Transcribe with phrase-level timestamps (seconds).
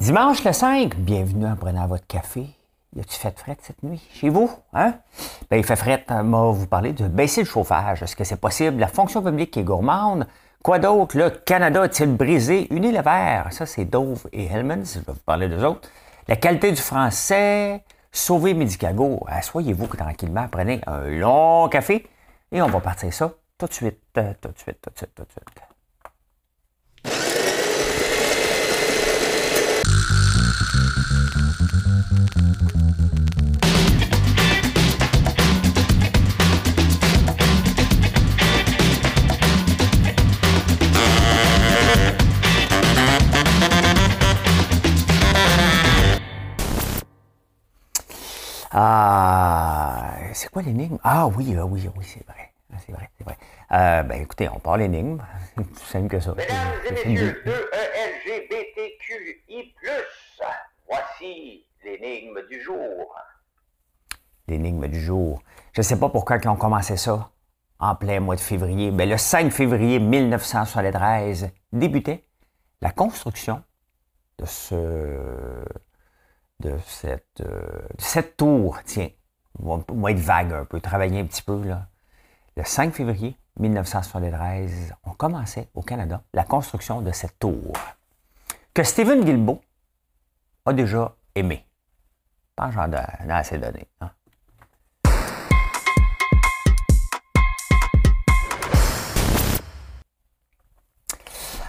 [0.00, 2.46] Dimanche le 5, bienvenue en prenant votre café.
[2.96, 4.02] Y a-tu fait fret cette nuit?
[4.14, 4.50] Chez vous?
[4.72, 4.94] Hein?
[5.50, 6.04] Ben, il fait fret.
[6.24, 8.02] Moi, vous parler de baisser le chauffage.
[8.02, 8.78] Est-ce que c'est possible?
[8.80, 10.26] La fonction publique est gourmande.
[10.62, 11.16] Quoi d'autre?
[11.16, 13.42] Le Canada a-t-il brisé Unilever?
[13.50, 14.84] Ça, c'est Dove et Hellmans.
[14.84, 15.88] Je vais vous parler d'eux autres.
[16.26, 17.84] La qualité du français.
[18.10, 19.22] Sauver Medicago.
[19.28, 20.48] Assoyez-vous tranquillement.
[20.50, 22.08] Prenez un long café.
[22.50, 24.00] Et on va partir ça tout de suite.
[24.16, 25.69] euh, Tout de suite, tout de suite, tout de suite.
[48.72, 50.98] Ah, c'est quoi l'énigme?
[51.02, 52.52] Ah oui, ah oui, oui, c'est vrai.
[52.72, 53.36] Ah, C'est vrai, c'est vrai.
[53.72, 55.18] Euh, ben écoutez, on parle l'énigme.
[55.56, 56.34] C'est tout simple que ça.
[56.36, 59.74] Mesdames et messieurs, une- E-E-LGBTQI+,
[60.88, 63.14] voici l'énigme du jour.
[64.46, 65.42] L'énigme du jour.
[65.72, 67.30] Je ne sais pas pourquoi ils ont commencé ça
[67.78, 68.90] en plein mois de février.
[68.90, 72.24] Ben, le 5 février 1973 débutait
[72.80, 73.62] la construction
[74.38, 75.64] de ce
[76.60, 78.78] de cette, euh, cette tour.
[78.84, 79.08] Tiens,
[79.58, 81.62] on va, être vague un peu, travailler un petit peu.
[81.64, 81.88] Là.
[82.56, 87.72] Le 5 février 1973, on commençait au Canada la construction de cette tour
[88.74, 89.60] que Stephen Guilbeault
[90.66, 91.64] a déjà aimé.
[92.60, 93.88] Pense que j'en ai assez donné.
[94.02, 94.10] hein.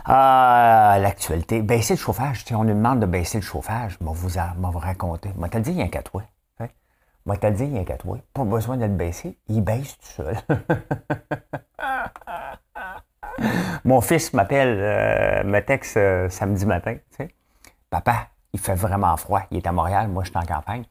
[0.03, 1.61] Ah, l'actualité.
[1.61, 2.43] Baisser le chauffage.
[2.51, 3.97] On nous demande de baisser le chauffage.
[4.01, 5.31] Vais vous, vous raconter.
[5.37, 6.23] Moi, t'as dit, il y a toi.
[6.59, 6.67] Hein?
[7.25, 8.17] Moi, t'as dit, il y a qu'à toi.
[8.33, 9.37] Pas besoin de le baisser.
[9.47, 10.35] Il baisse tout seul.
[13.85, 16.97] Mon fils m'appelle, euh, me texte euh, samedi matin.
[17.89, 19.41] Papa, il fait vraiment froid.
[19.51, 20.07] Il est à Montréal.
[20.07, 20.83] Moi, je suis en campagne.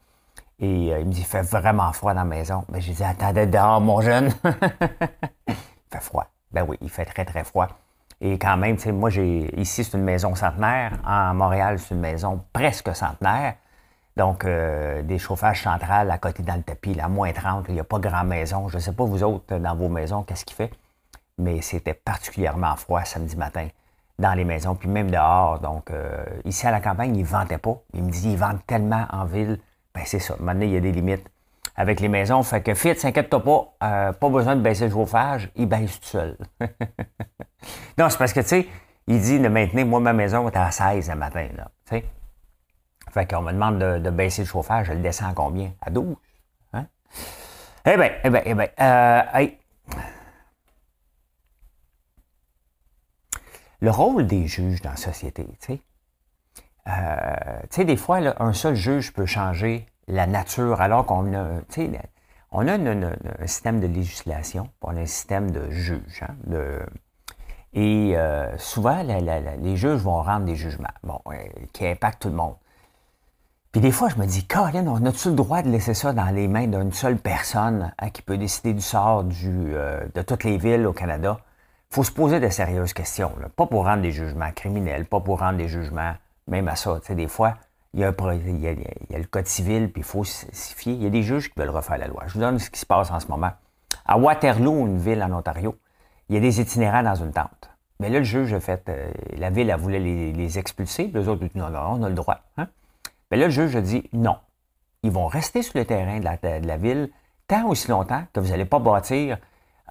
[0.59, 2.65] Et euh, il me dit, il fait vraiment froid dans la maison.
[2.69, 4.31] Mais j'ai dit, attendez dehors, mon jeune.
[5.47, 5.55] il
[5.91, 6.27] fait froid.
[6.51, 7.67] Ben oui, il fait très, très froid.
[8.19, 10.93] Et quand même, tu sais, moi, j'ai ici, c'est une maison centenaire.
[11.05, 13.55] En Montréal, c'est une maison presque centenaire.
[14.17, 17.79] Donc, euh, des chauffages centrales à côté dans le tapis, là, moins 30, il n'y
[17.79, 18.67] a pas grand maison.
[18.67, 20.71] Je ne sais pas, vous autres, dans vos maisons, qu'est-ce qu'il fait?
[21.37, 23.67] Mais c'était particulièrement froid samedi matin
[24.21, 25.59] dans les maisons, puis même dehors.
[25.59, 27.81] Donc, euh, ici à la campagne, ils ne vendaient pas.
[27.93, 29.59] Il me dit, ils vendent tellement en ville.
[29.93, 30.35] Ben, c'est ça.
[30.39, 31.29] Maintenant, il y a des limites
[31.75, 32.41] avec les maisons.
[32.43, 36.07] Fait que Fit, s'inquiète-toi pas, euh, pas besoin de baisser le chauffage, il baisse tout
[36.07, 36.37] seul.
[37.97, 38.67] non, c'est parce que, tu sais,
[39.07, 42.05] il dit de maintenir, moi, ma maison est à 16 le matin, là, tu sais.
[43.11, 45.71] Fait qu'on me demande de, baisser le chauffage, je le descends à combien?
[45.81, 46.15] À 12?
[46.73, 46.85] Hein?
[47.85, 49.57] Eh bien, eh bien, eh bien, euh, hey.
[53.81, 55.81] Le rôle des juges dans la société, tu sais.
[56.87, 61.61] Euh, des fois, un seul juge peut changer la nature, alors qu'on a,
[62.51, 66.23] on a un système de législation, on a un système de juges.
[66.27, 66.85] hein, de-
[67.73, 71.37] et euh, souvent, les juges vont rendre des jugements bon, euh,
[71.71, 72.55] qui impactent tout le monde.
[73.71, 76.29] Puis des fois, je me dis, Colin, on a-tu le droit de laisser ça dans
[76.35, 80.57] les mains d'une seule personne hein, qui peut décider du sort euh, de toutes les
[80.57, 81.39] villes au Canada?
[81.91, 83.33] Faut se poser de sérieuses questions.
[83.57, 86.13] Pas pour rendre des jugements criminels, pas pour rendre des jugements,
[86.47, 86.97] même à ça.
[87.01, 87.55] Tu sais, des fois,
[87.93, 90.93] il y, a il, y a, le code civil, puis il faut s'y fier.
[90.93, 92.23] Il y a des juges qui veulent refaire la loi.
[92.27, 93.51] Je vous donne ce qui se passe en ce moment.
[94.05, 95.77] À Waterloo, une ville en Ontario,
[96.29, 97.69] il y a des itinérants dans une tente.
[97.99, 101.45] Mais là, le juge a fait, euh, la ville, elle voulait les, expulser, les autres,
[101.55, 102.39] non, non, on a le droit.
[102.55, 102.69] Hein?
[103.29, 104.37] Mais là, le juge a dit non.
[105.03, 107.09] Ils vont rester sur le terrain de la ville
[107.49, 109.37] tant aussi longtemps que vous n'allez pas bâtir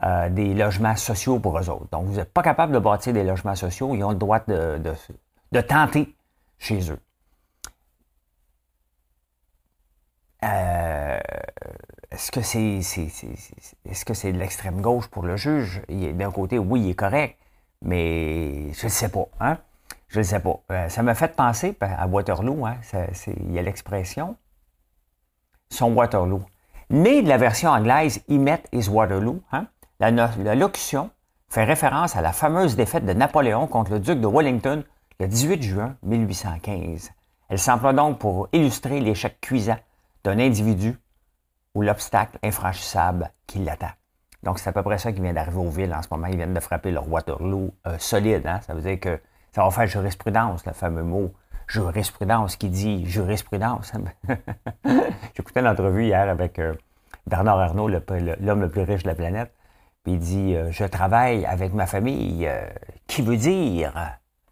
[0.03, 1.88] euh, des logements sociaux pour eux autres.
[1.91, 5.61] Donc, vous n'êtes pas capable de bâtir des logements sociaux, ils ont le droit de,
[5.61, 6.15] tenter
[6.59, 6.99] chez eux.
[10.43, 11.21] Euh,
[12.10, 15.83] est-ce que c'est c'est- de l'extrême gauche pour le juge?
[15.89, 17.37] D'un côté, oui, il est correct,
[17.83, 19.27] mais je ne sais pas.
[19.39, 19.59] Hein?
[20.09, 20.60] Je ne sais pas.
[20.72, 22.66] Euh, ça m'a fait penser à Waterloo.
[22.66, 22.77] Hein?
[23.27, 24.36] Il y a l'expression
[25.71, 26.42] son Waterloo.
[26.91, 29.69] Né de la version anglaise He met his Waterloo, hein?
[30.00, 31.10] La, locution
[31.48, 34.82] fait référence à la fameuse défaite de Napoléon contre le duc de Wellington
[35.18, 37.10] le 18 juin 1815.
[37.48, 39.76] Elle s'emploie donc pour illustrer l'échec cuisant
[40.24, 40.97] d'un individu
[41.74, 43.91] ou l'obstacle infranchissable qui l'attend.
[44.42, 46.26] Donc, c'est à peu près ça qui vient d'arriver aux villes en ce moment.
[46.28, 48.47] Ils viennent de frapper leur Waterloo euh, solide.
[48.47, 48.60] Hein?
[48.66, 49.20] Ça veut dire que
[49.52, 51.32] ça va faire jurisprudence, le fameux mot
[51.66, 53.92] jurisprudence qui dit jurisprudence.
[55.36, 56.74] J'écoutais l'entrevue hier avec euh,
[57.26, 59.52] Bernard Arnault, l'homme le, plus riche de la planète.
[60.02, 62.66] Puis il dit euh, Je travaille avec ma famille, euh,
[63.06, 63.92] qui veut dire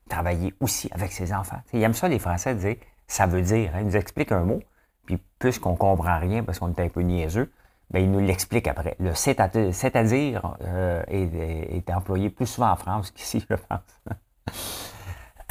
[0.09, 1.61] travailler aussi avec ses enfants.
[1.73, 3.73] ils aiment ça, les Français, dire ça veut dire.
[3.75, 3.81] Hein.
[3.81, 4.61] Ils nous expliquent un mot,
[5.07, 7.51] puis puisqu'on ne comprend rien parce qu'on est un peu niaiseux,
[7.91, 8.97] bien, ils nous l'expliquent après.
[9.01, 13.81] Le c'est-à-dire euh, est, employé plus souvent en France qu'ici, je pense.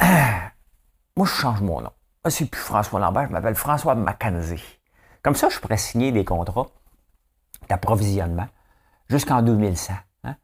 [1.16, 1.90] Moi, je change mon nom.
[2.24, 4.80] Je ne suis plus François Lambert, je m'appelle François Mackenzie.
[5.22, 6.68] Comme ça, je pourrais signer des contrats
[7.68, 8.46] d'approvisionnement
[9.08, 9.94] jusqu'en 2100.
[10.24, 10.36] Hein.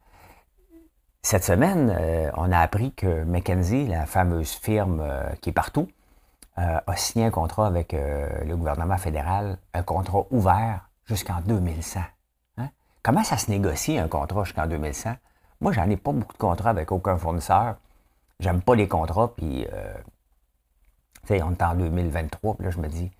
[1.21, 5.87] Cette semaine, euh, on a appris que McKenzie, la fameuse firme euh, qui est partout,
[6.57, 11.99] euh, a signé un contrat avec le gouvernement fédéral, un contrat ouvert jusqu'en 2100.
[12.57, 12.69] Hein.
[13.03, 15.15] Comment ça se négocie un contrat jusqu'en 2100?
[15.59, 17.75] Moi, j'en ai pas beaucoup de contrats avec aucun fournisseur.
[18.39, 19.67] J'aime pas les contrats, puis,
[21.21, 23.11] tu sais, on est en 2023, puis là, je me dis,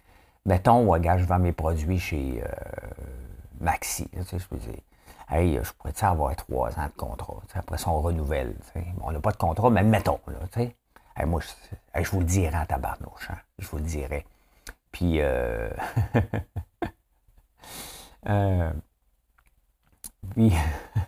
[0.45, 2.41] mettons, regarde, je vends mes produits chez
[3.65, 4.07] Maxi.
[4.09, 4.79] Tu sais, je peux dire,
[5.29, 7.41] hey, je pourrais avoir trois ans de contrat?
[7.55, 8.55] Après ça, on renouvelle.
[9.01, 10.19] On n'a pas de contrat, mais mettons.
[10.27, 13.29] Là, moi, je, je, vous le dirai en tabarnouche.
[13.29, 13.37] Hein?
[13.59, 14.25] Je vous le dirai.
[14.91, 15.69] Puis, euh,
[18.29, 18.71] euh,
[20.31, 20.53] puis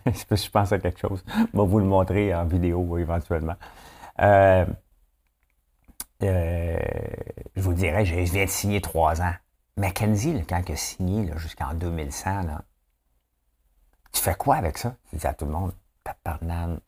[0.06, 1.24] je pense à quelque chose.
[1.28, 3.56] Je vais vous le montrer en vidéo éventuellement.
[4.20, 4.66] Euh,
[6.22, 6.78] euh,
[7.54, 9.34] je vous le dirai, je viens de signer trois ans.
[9.78, 12.62] Mackenzie, quand il a signé jusqu'en 2100, là,
[14.12, 14.96] tu fais quoi avec ça?
[15.08, 15.72] Tu dis à tout le monde,
[16.02, 16.80] tabarnane,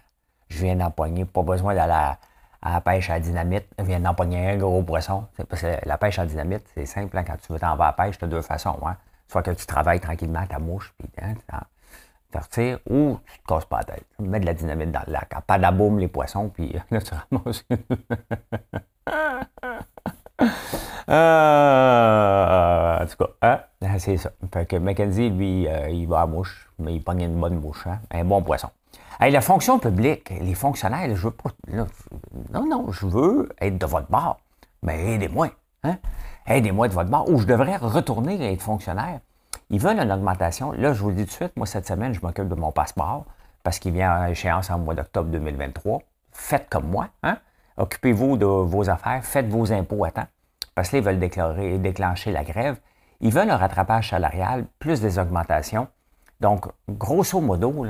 [0.48, 2.18] je viens d'empoigner, pas besoin d'aller à,
[2.64, 5.28] la pêche à dynamite, je viens d'empoigner un gros poisson.
[5.48, 7.94] Parce que la pêche à dynamite, c'est simple, hein, quand tu veux t'en vas à
[7.96, 8.78] la pêche, tu as deux façons.
[8.84, 8.96] Hein?
[9.28, 11.34] Soit que tu travailles tranquillement ta mouche, puis hein,
[12.32, 14.06] tu retires, ou tu te casses pas la tête.
[14.18, 15.32] Tu mets de la dynamite dans le lac.
[15.46, 17.64] Pas d'aboum les poissons, puis là, tu ramasses.
[21.10, 23.60] Euh, en tout cas, hein,
[23.98, 24.30] c'est ça.
[24.52, 27.86] Fait que Mackenzie, lui, euh, il va à mouche, mais il pogne une bonne mouche,
[27.86, 28.68] hein, un bon poisson.
[29.18, 31.50] Hey, la fonction publique, les fonctionnaires, je veux pas.
[32.52, 34.40] non, non, je veux être de votre bord.
[34.82, 35.48] Mais aidez-moi.
[35.84, 35.98] Hein?
[36.46, 37.28] Aidez-moi de votre bord.
[37.28, 39.20] Ou je devrais retourner être fonctionnaire.
[39.68, 40.72] Ils veulent une augmentation.
[40.72, 42.72] Là, je vous le dis tout de suite, moi, cette semaine, je m'occupe de mon
[42.72, 43.26] passeport
[43.62, 46.00] parce qu'il vient à échéance en mois d'octobre 2023.
[46.32, 47.08] Faites comme moi.
[47.22, 47.36] Hein?
[47.76, 49.22] Occupez-vous de vos affaires.
[49.22, 50.26] Faites vos impôts à temps
[50.74, 52.78] parce qu'ils veulent déclencher la grève.
[53.20, 55.88] Ils veulent un rattrapage salarial, plus des augmentations.
[56.40, 57.84] Donc, grosso modo,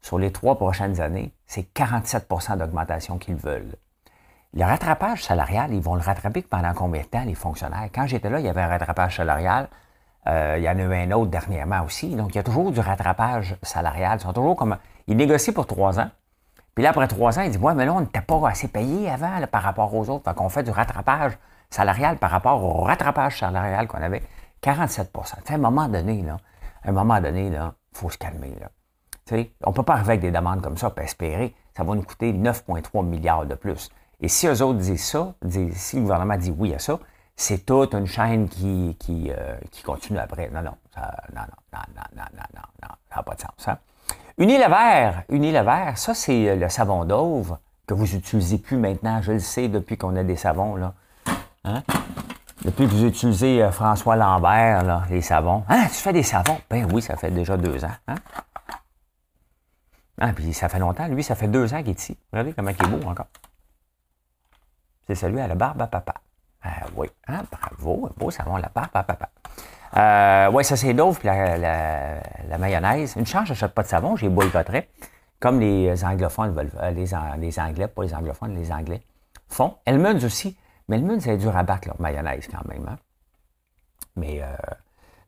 [0.00, 3.74] sur les trois prochaines années, c'est 47% d'augmentation qu'ils veulent.
[4.54, 7.88] Le rattrapage salarial, ils vont le rattraper pendant combien de temps, les fonctionnaires?
[7.92, 9.68] Quand j'étais là, il y avait un rattrapage salarial.
[10.26, 12.14] Euh, il y en a un autre dernièrement aussi.
[12.14, 14.18] Donc, il y a toujours du rattrapage salarial.
[14.18, 14.76] Ils sont toujours comme.
[15.06, 16.10] Ils négocient pour trois ans.
[16.74, 19.10] Puis là, après trois ans, ils disent Ouais, mais là, on n'était pas assez payé
[19.10, 20.24] avant par rapport aux autres.
[20.24, 21.36] Fait qu'on fait du rattrapage
[21.70, 24.22] salarial par rapport au rattrapage salarial qu'on avait,
[24.60, 25.10] 47
[25.48, 26.36] À un moment donné, là,
[26.82, 28.56] à un moment donné, il faut se calmer.
[28.60, 28.68] Là.
[29.64, 32.02] on ne peut pas arriver avec des demandes comme ça et espérer ça va nous
[32.02, 33.88] coûter 9,3 milliards de plus.
[34.20, 36.98] Et si eux autres disent ça, si le gouvernement dit oui à ça,
[37.36, 40.50] c'est toute une chaîne qui, qui, euh, qui continue après.
[40.50, 41.02] Non, non, non,
[41.36, 41.42] non,
[41.72, 43.68] non, non, non, non, non, ça n'a pas de sens.
[43.68, 43.78] Hein?
[44.38, 49.22] Unilever, Unilever, ça c'est le savon d'oeuvre que vous n'utilisez plus maintenant.
[49.22, 50.74] Je le sais depuis qu'on a des savons.
[50.74, 50.94] Là.
[51.64, 51.82] Hein?
[52.64, 55.64] Depuis que vous utilisez euh, François Lambert, les savons.
[55.68, 56.58] Hein, tu fais des savons?
[56.68, 57.94] Ben oui, ça fait déjà deux ans.
[58.08, 58.16] Hein?
[60.20, 61.06] Ah, puis ça fait longtemps.
[61.06, 62.18] Lui, ça fait deux ans qu'il est ici.
[62.32, 63.28] Regardez comment il est beau encore.
[65.06, 66.14] C'est celui à la barbe à papa.
[66.62, 67.42] Ah oui, hein?
[67.50, 69.30] bravo, beau savon la barbe à papa.
[69.96, 73.14] Euh, oui, ça c'est Dove, puis la, mayonnaise.
[73.16, 74.88] Une chance, je n'achète pas de savon, j'ai boycotterai.
[75.40, 77.14] Comme les anglophones veulent, euh, les,
[77.58, 79.02] Anglais, pas les anglophones, les Anglais
[79.48, 79.76] font.
[79.86, 80.56] Elmunds aussi.
[80.88, 82.86] Mais le monde, c'est dur à battre, leur mayonnaise, quand même.
[82.88, 82.96] Hein?
[84.16, 84.46] Mais, euh,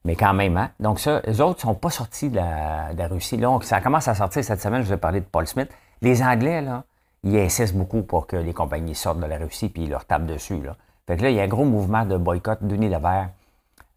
[0.04, 0.70] mais quand même, hein?
[0.80, 3.36] Donc, ça, les autres ne sont pas sortis de la, Russie.
[3.36, 5.70] Là, ça commence à sortir cette semaine, je vous ai parlé de Paul Smith.
[6.00, 6.84] Les Anglais, là,
[7.22, 10.26] ils insistent beaucoup pour que les compagnies sortent de la Russie puis ils leur tapent
[10.26, 10.60] dessus.
[10.62, 10.76] Là.
[11.06, 13.24] Fait que là, il y a un gros mouvement de boycott d'Unilever.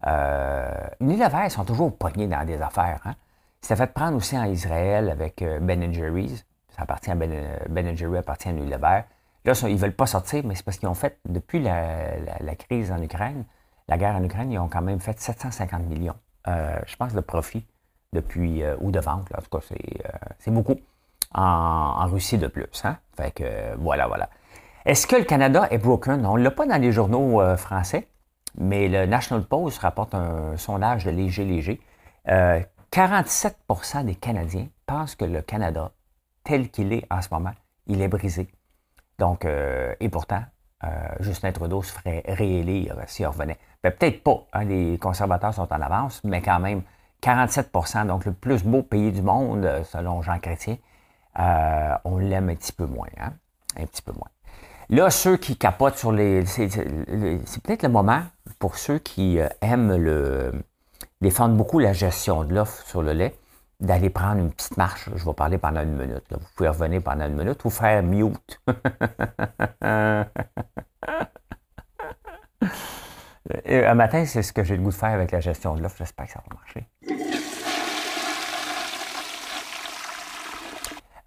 [0.06, 3.00] Euh, Unilever, ils sont toujours pognés dans des affaires.
[3.06, 3.14] Hein?
[3.62, 6.44] C'était fait prendre aussi en Israël avec euh, Ben Jerry's.
[6.76, 7.32] Ça appartient à Ben,
[7.70, 9.02] ben Jerry appartient à Unilever.
[9.44, 12.90] Là, ils ne veulent pas sortir, mais c'est parce qu'ils ont fait, depuis la, crise
[12.90, 13.44] en Ukraine,
[13.88, 16.16] la guerre en Ukraine, ils ont quand même fait 750 millions,
[16.48, 17.66] euh, je pense, de profit
[18.14, 19.64] depuis, euh, ou de vente, en tout cas,
[20.38, 20.76] c'est euh, beaucoup
[21.34, 22.84] en, Russie de plus.
[22.84, 22.96] Hein?
[23.16, 24.30] Fait que, voilà, voilà.
[24.86, 26.24] Est-ce que le Canada est broken?
[26.24, 28.08] On ne l'a pas dans les journaux français,
[28.56, 31.80] mais le National Post rapporte un sondage de léger, léger.
[32.26, 35.90] 47% des Canadiens pensent que le Canada,
[36.44, 37.54] tel qu'il est en ce moment,
[37.86, 38.48] il est brisé.
[39.18, 40.42] Donc, euh, et pourtant,
[40.84, 40.88] euh,
[41.20, 43.58] Justin Trudeau se ferait réélire s'il revenait.
[43.82, 44.46] Ben, peut-être pas.
[44.52, 46.82] Hein, les conservateurs sont en avance, mais quand même,
[47.22, 50.76] 47% donc le plus beau pays du monde, selon Jean Chrétien,
[51.38, 53.08] euh, on l'aime un petit peu moins.
[53.18, 53.32] Hein?
[53.76, 54.28] Un petit peu moins.
[54.90, 56.44] Là, ceux qui capotent sur les.
[56.44, 56.68] C'est
[57.62, 58.22] peut-être le moment
[58.58, 60.52] pour ceux qui euh, aiment le,
[61.20, 63.34] défendre beaucoup la gestion de l'offre sur le lait,
[63.80, 65.08] d'aller prendre une petite marche.
[65.14, 66.24] Je vais parler pendant une minute.
[66.30, 68.60] Vous pouvez revenir pendant une minute ou faire mute.
[73.66, 75.96] un matin, c'est ce que j'ai le goût de faire avec la gestion de l'offre.
[75.98, 76.86] J'espère que ça va marcher.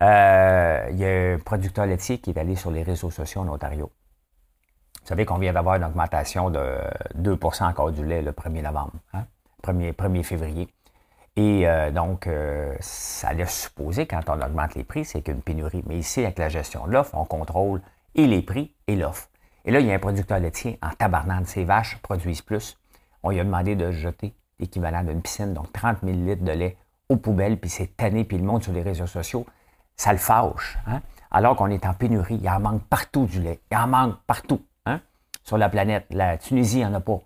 [0.01, 3.50] Euh, il y a un producteur laitier qui est allé sur les réseaux sociaux en
[3.50, 3.92] Ontario.
[5.01, 6.80] Vous savez qu'on vient d'avoir une augmentation de
[7.16, 8.94] 2 encore du lait le 1er novembre,
[9.63, 10.24] 1er, hein?
[10.24, 10.68] février.
[11.38, 15.84] Et euh, donc, euh, ça laisse supposer, quand on augmente les prix, c'est qu'une pénurie.
[15.88, 17.82] Mais ici, avec la gestion de l'offre, on contrôle
[18.15, 19.29] et les prix et l'offre.
[19.63, 21.46] Et là, il y a un producteur laitier en tabarnane.
[21.46, 22.77] Ses vaches produisent plus.
[23.24, 26.77] On lui a demandé de jeter l'équivalent d'une piscine, donc 30 000 litres de lait
[27.08, 29.46] aux poubelles, puis c'est tanné, puis le monde sur les réseaux sociaux
[29.98, 30.77] ça le fâche.
[30.88, 31.01] Hein?
[31.32, 33.60] Alors qu'on est en pénurie, il en manque partout du lait.
[33.72, 35.01] Il en manque partout hein?
[35.44, 36.06] sur la planète.
[36.12, 37.20] La Tunisie, il n'y en a pas.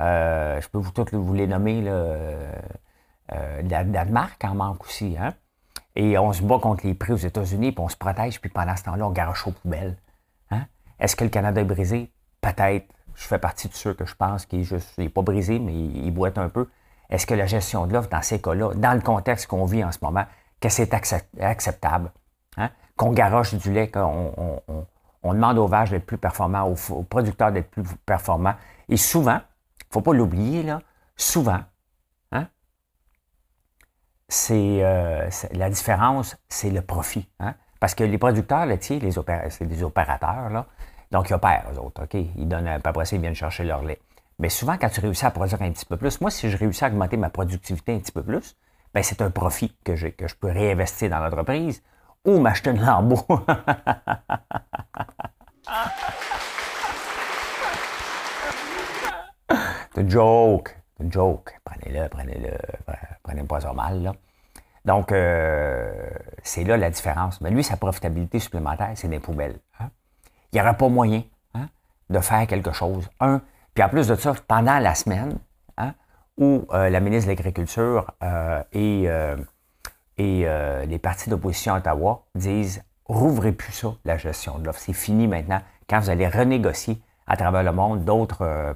[0.00, 1.80] Euh, je peux vous toutes vous les nommer.
[1.80, 1.90] Là,
[3.32, 5.16] euh, euh Danemark en manque aussi.
[5.18, 5.34] Hein?
[5.96, 8.76] Et on se bat contre les prix aux États-Unis, puis on se protège, puis pendant
[8.76, 9.96] ce temps-là, on garoche aux poubelles.
[10.50, 10.66] Hein?
[11.00, 12.10] Est-ce que le Canada est brisé?
[12.40, 12.86] Peut-être.
[13.14, 14.64] Je fais partie de ceux que je pense qu'il
[14.98, 16.68] n'est pas brisé, mais il, il boite un peu.
[17.10, 19.92] Est-ce que la gestion de l'offre dans ces cas-là, dans le contexte qu'on vit en
[19.92, 20.24] ce moment,
[20.60, 22.12] que c'est acceptable?
[22.56, 22.70] Hein?
[22.96, 24.32] Qu'on garoche du lait, qu'on
[25.22, 28.54] on, demande aux vaches d'être plus performants, aux, producteurs d'être plus performants.
[28.88, 29.40] Et souvent,
[29.80, 30.66] il ne faut pas l'oublier,
[31.16, 31.60] souvent?
[34.28, 37.28] C'est euh, la différence, c'est le profit.
[37.40, 37.54] Hein?
[37.80, 39.12] Parce que les producteurs laitiers, les
[39.50, 40.66] c'est des opérateurs,
[41.10, 42.04] donc ils opèrent, eux autres.
[42.04, 42.14] OK?
[42.14, 44.00] Ils donnent, après ça, ils viennent chercher leur lait.
[44.38, 46.84] Mais souvent, quand tu réussis à produire un petit peu plus, moi, si je réussis
[46.84, 48.56] à augmenter ma productivité un petit peu plus,
[48.94, 51.82] ben, c'est un profit que, que je peux réinvestir dans l'entreprise
[52.24, 53.24] ou m'acheter une lambeau.
[59.94, 60.77] c'est une joke.
[61.00, 61.58] Une joke.
[61.64, 62.56] Prenez-le, prenez-le.
[63.22, 64.12] Prenez pas ça mal, là.
[64.84, 66.10] Donc, euh,
[66.42, 67.40] c'est là la différence.
[67.40, 69.58] Mais lui, sa profitabilité supplémentaire, c'est des poubelles.
[69.80, 69.90] Hein.
[70.52, 71.22] Il n'y aura pas moyen
[71.54, 71.68] hein,
[72.08, 73.08] de faire quelque chose.
[73.20, 73.42] Un,
[73.74, 75.38] puis en plus de ça, pendant la semaine,
[75.76, 75.94] hein,
[76.38, 79.08] où euh, la ministre de l'Agriculture euh, et
[80.18, 84.80] et euh, les partis d'opposition à Ottawa disent rouvrez plus ça, la gestion de l'offre.
[84.80, 85.60] C'est fini maintenant.
[85.88, 88.42] Quand vous allez renégocier à travers le monde d'autres.
[88.42, 88.74] Euh,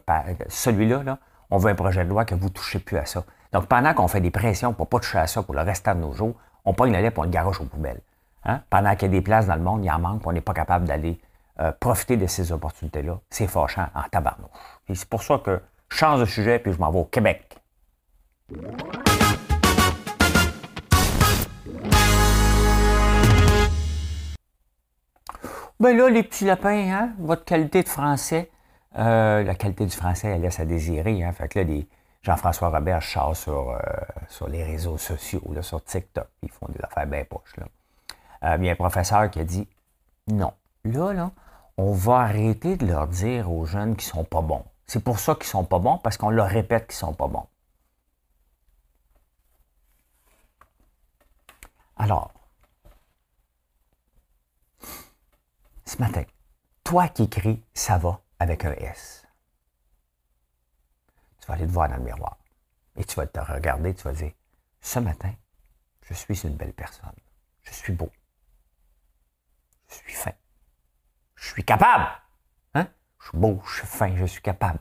[0.49, 1.19] celui-là, là,
[1.53, 3.25] on veut un projet de loi que vous ne touchez plus à ça.
[3.53, 5.95] Donc, pendant qu'on fait des pressions pour ne pas toucher à ça pour le restant
[5.95, 8.01] de nos jours, on pogne le lait et on le garoche aux poubelles.
[8.45, 8.63] Hein?
[8.71, 10.55] Pendant qu'il y a des places dans le monde, il en manque, on n'est pas
[10.55, 11.21] capable d'aller
[11.61, 13.19] euh, profiter de ces opportunités-là.
[13.29, 14.49] C'est fâchant en tabarnouche.
[14.89, 17.59] Et c'est pour ça que je change de sujet puis je m'en vais au Québec.
[25.79, 28.51] Ben là, les petits lapins, hein, votre qualité de français,
[28.99, 31.23] euh, la qualité du français, elle laisse à désirer.
[31.23, 31.33] Hein.
[31.33, 31.83] Fait que là,
[32.23, 33.79] Jean-François Robert chasse sur, euh,
[34.29, 36.29] sur les réseaux sociaux, là, sur TikTok.
[36.43, 37.57] Ils font des affaires bien poches.
[37.57, 37.67] Là.
[38.45, 39.69] Euh, il y a un professeur qui a dit
[40.29, 40.53] non,
[40.85, 41.31] là, là,
[41.77, 44.65] on va arrêter de leur dire aux jeunes qu'ils sont pas bons.
[44.87, 47.47] C'est pour ça qu'ils sont pas bons, parce qu'on leur répète qu'ils sont pas bons.
[51.97, 52.33] Alors,
[55.85, 56.25] ce matin,
[56.85, 58.22] toi qui écris ça va?
[58.43, 59.27] Avec un S,
[61.41, 62.37] tu vas aller te voir dans le miroir
[62.97, 64.33] et tu vas te regarder, tu vas dire,
[64.81, 65.33] ce matin,
[66.03, 67.15] je suis une belle personne,
[67.63, 68.11] je suis beau,
[69.89, 70.33] je suis fin,
[71.37, 72.07] je suis capable.
[72.75, 72.87] Hein?
[73.21, 74.81] Je suis beau, je suis fin, je suis capable.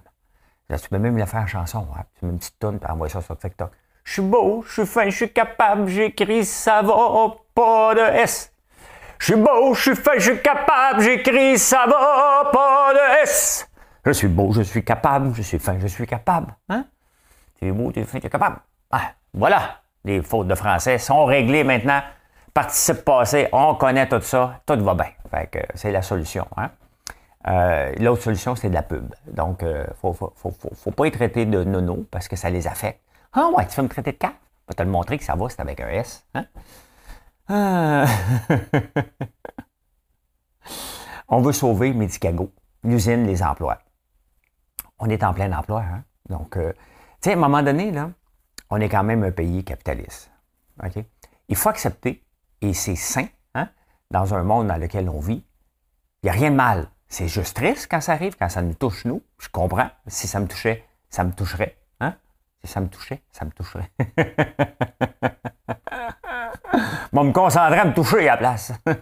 [0.70, 1.88] tu peux même la faire en chanson.
[1.96, 2.04] Hein?
[2.18, 3.72] Tu mets une petite tonne et envoyer ça sur TikTok.
[4.04, 8.51] Je suis beau, je suis fin, je suis capable, j'écris ça va, pas de S.
[9.22, 13.70] Je suis beau, je suis fait, je suis capable, j'écris, ça va, pas de S.
[14.04, 16.56] Je suis beau, je suis capable, je suis fin, je suis capable.
[16.68, 16.86] Hein?
[17.60, 18.56] Tu es beau, tu es fin, tu es capable.
[18.90, 22.02] Ah, voilà, les fautes de français sont réglées maintenant.
[22.52, 25.12] Participe passé, on connaît tout ça, tout va bien.
[25.30, 26.48] Fait que c'est la solution.
[26.58, 26.72] Hein?
[27.48, 29.14] Euh, l'autre solution, c'est de la pub.
[29.28, 33.02] Donc, euh, faut, faut, pas être traité de nono parce que ça les affecte.
[33.34, 34.32] Ah ouais, tu veux me traiter de cave?
[34.68, 36.26] Vais te le montrer que ça va, c'est avec un S.
[36.34, 36.46] Hein?
[37.54, 38.06] Ah.
[41.28, 43.80] on veut sauver Medicago, l'usine, les emplois.
[45.00, 45.82] On est en plein emploi.
[45.82, 46.06] Hein?
[46.30, 46.72] Donc, euh,
[47.22, 48.10] tu sais, à un moment donné, là,
[48.70, 50.32] on est quand même un pays capitaliste.
[51.50, 52.26] Il faut accepter,
[52.62, 53.68] et c'est sain, hein,
[54.12, 55.44] dans un monde dans lequel on vit,
[56.24, 56.88] il n'y a rien de mal.
[57.10, 59.22] C'est juste triste quand ça arrive, quand ça nous touche, nous.
[59.40, 59.90] Je comprends.
[60.08, 61.78] Si ça me touchait, ça me toucherait.
[62.00, 62.16] Hein?
[62.64, 63.92] Si ça me touchait, ça me toucherait.
[67.12, 68.74] Moi, me concentrer à me toucher à la place.
[68.86, 68.96] Il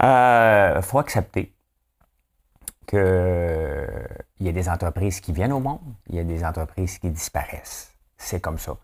[0.04, 1.52] euh, faut accepter
[2.86, 2.98] qu'il
[4.40, 7.92] y a des entreprises qui viennent au monde, il y a des entreprises qui disparaissent.
[8.16, 8.76] C'est comme ça.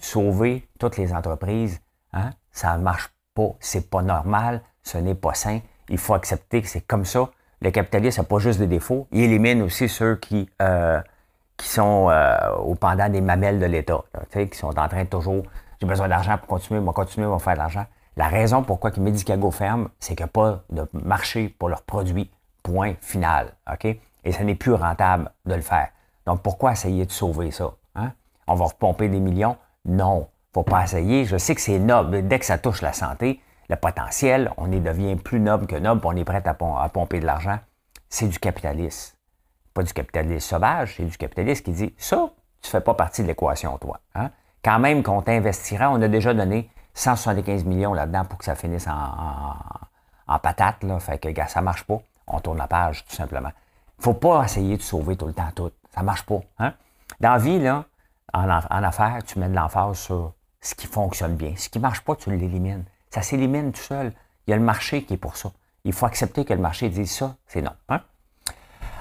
[0.00, 1.80] Sauver toutes les entreprises,
[2.12, 5.60] hein, ça ne marche pas, c'est pas normal, ce n'est pas sain.
[5.88, 7.30] Il faut accepter que c'est comme ça.
[7.60, 11.00] Le capitalisme n'a pas juste des défauts, il élimine aussi ceux qui, euh,
[11.58, 15.42] qui sont euh, au pendant des mamelles de l'État, qui sont en train de toujours,
[15.80, 17.84] j'ai besoin d'argent pour continuer, moi continuer, on va faire de l'argent.
[18.16, 22.30] La raison pourquoi Medicago ferme, c'est qu'il n'y a pas de marché pour leurs produits.
[22.64, 23.52] Point final.
[23.72, 23.84] OK?
[23.84, 25.88] Et ce n'est plus rentable de le faire.
[26.26, 27.72] Donc, pourquoi essayer de sauver ça?
[27.94, 28.12] Hein?
[28.46, 29.56] On va repomper des millions?
[29.84, 30.28] Non.
[30.52, 31.24] faut pas essayer.
[31.24, 32.26] Je sais que c'est noble.
[32.26, 36.00] Dès que ça touche la santé, le potentiel, on y devient plus noble que noble,
[36.04, 37.58] on est prêt à, pomper de l'argent.
[38.08, 39.17] C'est du capitalisme.
[39.74, 42.30] Pas du capitalisme sauvage, c'est du capitalisme qui dit ça,
[42.62, 44.00] tu ne fais pas partie de l'équation, toi.
[44.14, 44.30] Hein?
[44.64, 48.88] Quand même qu'on t'investira, on a déjà donné 175 millions là-dedans pour que ça finisse
[48.88, 50.82] en, patate.
[50.82, 50.98] Là.
[50.98, 52.00] Fait que, ça marche pas.
[52.26, 53.50] On tourne la page, tout simplement.
[53.98, 55.70] faut pas essayer de sauver tout le temps tout.
[55.94, 56.40] Ça marche pas.
[56.58, 56.74] Hein?
[57.20, 57.84] Dans la vie, là,
[58.32, 61.54] en, affaires, tu mets de l'emphase sur ce qui fonctionne bien.
[61.56, 62.84] Ce qui marche pas, tu l'élimines.
[63.10, 64.12] Ça s'élimine tout seul.
[64.46, 65.50] Il y a le marché qui est pour ça.
[65.84, 67.72] Il faut accepter que le marché dise ça, c'est non.
[67.88, 68.00] Hein?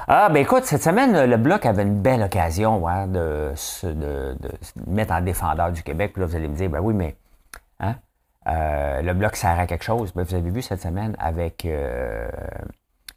[0.08, 3.88] Ah, ben écoute, cette semaine, le Bloc avait une belle occasion hein, de, se
[4.88, 6.14] mettre en défendeur du Québec.
[6.14, 7.18] Puis là, vous allez me dire, ben oui, mais
[7.80, 7.96] Hein?
[8.48, 10.14] Euh, le bloc sert à quelque chose.
[10.14, 12.30] Ben, vous avez vu cette semaine avec euh,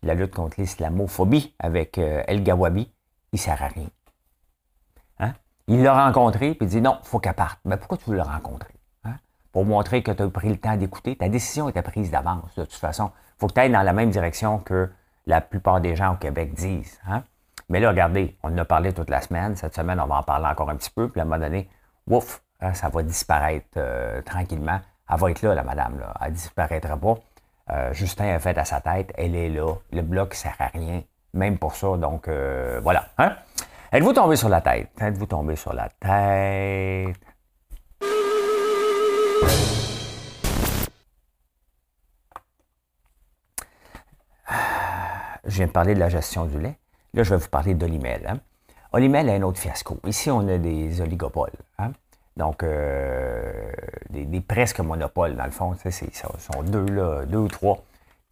[0.03, 2.91] la lutte contre l'islamophobie avec euh, El Gawabi,
[3.33, 3.89] il sert à rien.
[5.19, 5.35] Hein?
[5.69, 7.61] Il l'a rencontré, puis il dit non, il faut qu'elle parte.
[7.65, 8.75] Mais ben, pourquoi tu veux le rencontrer?
[9.05, 9.15] Hein?
[9.53, 11.17] Pour montrer que tu as pris le temps d'écouter.
[11.17, 13.13] Ta décision était prise d'avance, de toute façon.
[13.37, 14.91] Il faut que tu ailles dans la même direction que
[15.27, 17.01] la plupart des gens au Québec disent.
[17.69, 19.55] Mais là, regardez, on en a parlé toute la semaine.
[19.57, 21.09] Cette semaine, on va en parler encore un petit peu.
[21.09, 21.69] Puis à un moment donné,
[22.09, 24.81] ouf, Hein, ça va disparaître euh, tranquillement.
[25.11, 25.99] Elle va être là, la madame.
[25.99, 26.15] Là.
[26.21, 27.15] Elle ne disparaîtra pas.
[27.71, 29.75] Euh, Justin a fait à sa tête, elle est là.
[29.93, 31.97] Le bloc ne sert à rien, même pour ça.
[31.97, 33.07] Donc, euh, voilà.
[33.19, 33.35] Hein?
[33.93, 34.91] Êtes-vous tombé sur la tête?
[35.01, 37.17] Êtes-vous tombé sur la tête?
[45.51, 46.77] Je viens de parler de la gestion du lait.
[47.13, 48.25] Là, je vais vous parler d'Olimel.
[48.29, 48.39] Hein?
[48.93, 49.99] Olimel a un autre fiasco.
[50.07, 51.51] Ici, on a des oligopoles.
[51.81, 51.91] Hein?
[52.37, 53.73] Donc, euh,
[54.11, 55.75] des, presque monopoles, dans le fond.
[55.75, 57.83] Ce sont deux, là, deux ou trois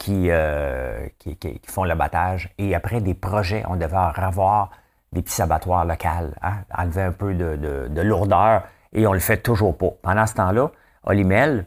[0.08, 2.54] euh, qui, qui, font l'abattage.
[2.56, 4.70] Et après, des projets, on devait avoir
[5.12, 9.76] des petits abattoirs locaux, hein, enlever un peu de, lourdeur, et on le fait toujours
[9.76, 9.90] pas.
[10.02, 10.70] Pendant ce temps-là,
[11.02, 11.66] Olimel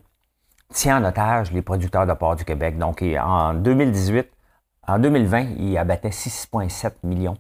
[0.71, 2.77] tient en otage les producteurs de porc du Québec.
[2.77, 4.29] Donc, en 2018,
[4.88, 7.38] en 2020, il abattait 6,7 millions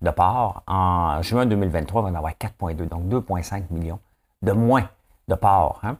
[0.00, 0.62] de porcs.
[0.66, 4.00] En juin 2023, il va en avoir 4,2, donc 2,5 millions
[4.42, 4.88] de moins
[5.28, 5.80] de porc.
[5.82, 5.98] Hein.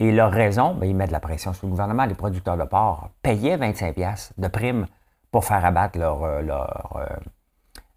[0.00, 2.04] Et leur raison, bien, ils mettent de la pression sur le gouvernement.
[2.04, 4.86] Les producteurs de porc payaient 25$ de primes
[5.30, 7.06] pour faire abattre leur, euh, leur, euh,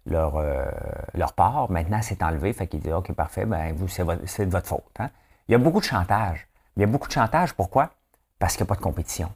[0.06, 0.64] leur, euh,
[1.14, 1.34] leur.
[1.70, 2.52] Maintenant, c'est enlevé.
[2.52, 4.84] Fait qu'ils disent OK, parfait, ben, vous, c'est, de votre faute.
[4.98, 5.10] Hein.
[5.48, 6.48] Il y a beaucoup de chantage.
[6.76, 7.52] Il y a beaucoup de chantage.
[7.54, 7.90] Pourquoi?
[8.38, 9.28] Parce qu'il n'y a pas de compétition.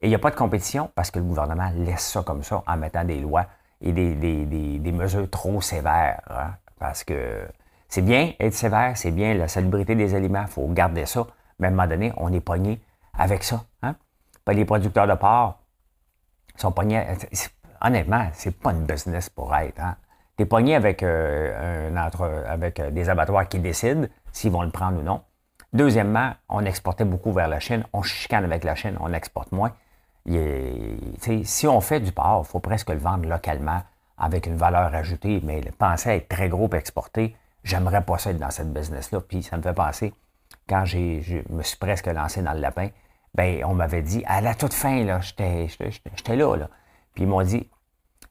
[0.00, 2.62] Et il n'y a pas de compétition parce que le gouvernement laisse ça comme ça
[2.66, 3.46] en mettant des lois
[3.80, 4.44] et des, des,
[4.78, 6.20] des, mesures trop sévères.
[6.30, 6.54] Hein.
[6.78, 7.46] Parce que
[7.88, 11.26] c'est bien être sévère, c'est bien la salubrité des aliments, il faut garder ça.
[11.58, 12.80] Mais à un moment donné, on est pogné
[13.16, 13.64] avec ça.
[13.82, 13.96] Hein?
[14.46, 15.58] les producteurs de porc
[16.56, 17.04] sont pognés.
[17.80, 19.80] Honnêtement, c'est pas une business pour être.
[19.80, 19.96] Hein?
[20.36, 24.62] Tu es pogné avec, euh, un entre, avec euh, des abattoirs qui décident s'ils vont
[24.62, 25.22] le prendre ou non.
[25.72, 27.84] Deuxièmement, on exportait beaucoup vers la Chine.
[27.92, 29.72] On chicane avec la Chine, on exporte moins.
[31.44, 33.82] Si on fait du porc, il faut presque le vendre localement
[34.16, 38.30] avec une valeur ajoutée, mais penser à être très gros pour exporter, J'aimerais pas ça
[38.30, 39.20] être dans cette business-là.
[39.20, 40.14] Puis ça me fait penser,
[40.68, 42.88] quand je me suis presque lancé dans le lapin,
[43.34, 46.68] ben on m'avait dit, à la toute fin, j'étais, j'étais, là, là.
[47.14, 47.68] Puis ils m'ont dit,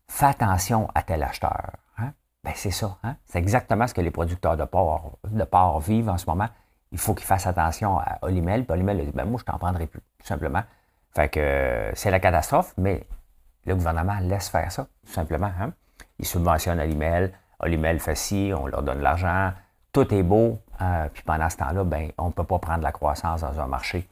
[0.07, 1.73] fais attention à tel acheteur.
[1.97, 2.13] Hein?
[2.43, 2.97] Ben c'est ça.
[3.03, 3.15] Hein?
[3.25, 6.47] C'est exactement ce que les producteurs de porc, de porc vivent en ce moment.
[6.91, 8.65] Il faut qu'ils fassent attention à Olimel.
[8.65, 10.63] Puis Olimel a dit, ben moi, je t'en prendrai plus, tout simplement.
[11.17, 13.01] Fait que c'est la catastrophe, mais
[13.65, 15.49] le gouvernement laisse faire ça, tout simplement.
[15.59, 15.73] Hein?
[16.19, 19.51] Il subventionne Olimel, Olimel fait ci, on leur donne l'argent,
[19.91, 22.91] tout est beau, euh, puis pendant ce temps-là, ben, on ne peut pas prendre la
[22.91, 24.07] croissance dans un marché.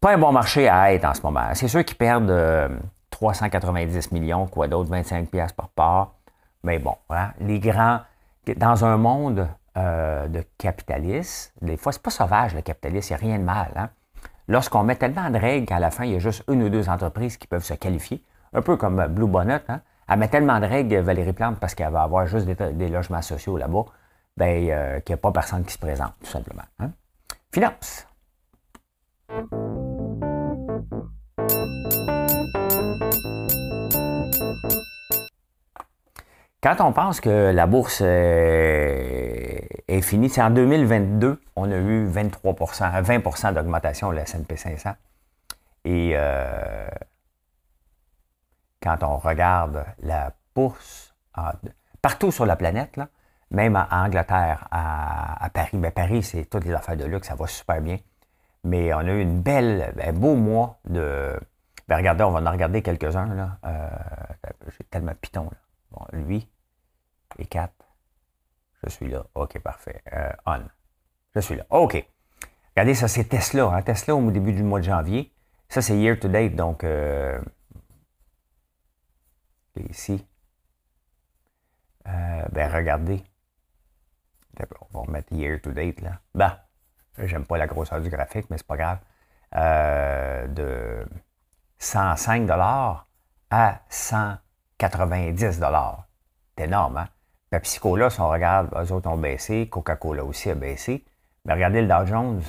[0.00, 1.48] Pas un bon marché à être en ce moment.
[1.54, 2.76] C'est sûr qu'ils perdent
[3.10, 6.14] 390 euh, millions, quoi d'autre, 25 pièces par part.
[6.64, 8.00] Mais bon, hein, les grands,
[8.56, 13.22] dans un monde euh, de capitalisme, des fois, c'est pas sauvage le capitalisme, il n'y
[13.22, 13.70] a rien de mal.
[13.76, 13.90] Hein.
[14.48, 16.88] Lorsqu'on met tellement de règles qu'à la fin, il y a juste une ou deux
[16.88, 19.80] entreprises qui peuvent se qualifier, un peu comme euh, Blue Bonnet, hein?
[20.08, 23.56] elle met tellement de règles, Valérie Plante, parce qu'elle va avoir juste des, logements sociaux
[23.56, 23.84] là-bas,
[24.36, 26.64] ben, euh, qu'il n'y a pas personne qui se présente, tout simplement.
[26.80, 26.90] Hein?
[27.52, 28.06] Finances.
[36.62, 39.11] Quand on pense que la bourse euh,
[39.98, 44.94] est c'est en 2022, on a eu 23 20% d'augmentation de la S&P 500.
[45.84, 46.86] Et euh,
[48.82, 51.14] quand on regarde la bourse
[52.00, 53.08] partout sur la planète, là,
[53.50, 57.46] même en Angleterre, à, Paris, ben, Paris, c'est toutes les affaires de luxe, ça va
[57.46, 57.98] super bien.
[58.64, 61.38] Mais on a eu une belle, un beau mois de.
[61.88, 63.58] Ben regardez, on va en regarder quelques-uns.
[63.66, 63.88] Euh,
[64.68, 65.44] j'ai tellement piton.
[65.44, 65.56] Là.
[65.90, 66.48] Bon, lui
[67.38, 67.72] et 4.
[68.84, 69.24] Je suis là.
[69.34, 70.02] OK, parfait.
[70.12, 70.62] Euh, on.
[71.34, 71.64] Je suis là.
[71.70, 72.04] OK.
[72.74, 73.66] Regardez, ça, c'est Tesla.
[73.66, 73.82] Hein.
[73.82, 75.32] Tesla au début du mois de janvier.
[75.68, 76.54] Ça, c'est year to date.
[76.54, 77.40] Donc, euh,
[79.88, 80.26] ici.
[82.08, 83.22] Euh, ben, regardez.
[84.92, 86.20] On va remettre year to date, là.
[86.34, 86.58] Ben,
[87.18, 88.98] j'aime pas la grosseur du graphique, mais c'est pas grave.
[90.54, 91.06] De
[91.78, 92.48] 105
[93.50, 95.60] à 190
[96.56, 97.08] C'est énorme, hein?
[97.52, 99.68] Pepsi-Cola, si on regarde, eux autres ont baissé.
[99.68, 101.04] Coca-Cola aussi a baissé.
[101.44, 102.40] Mais regardez le Dow Jones.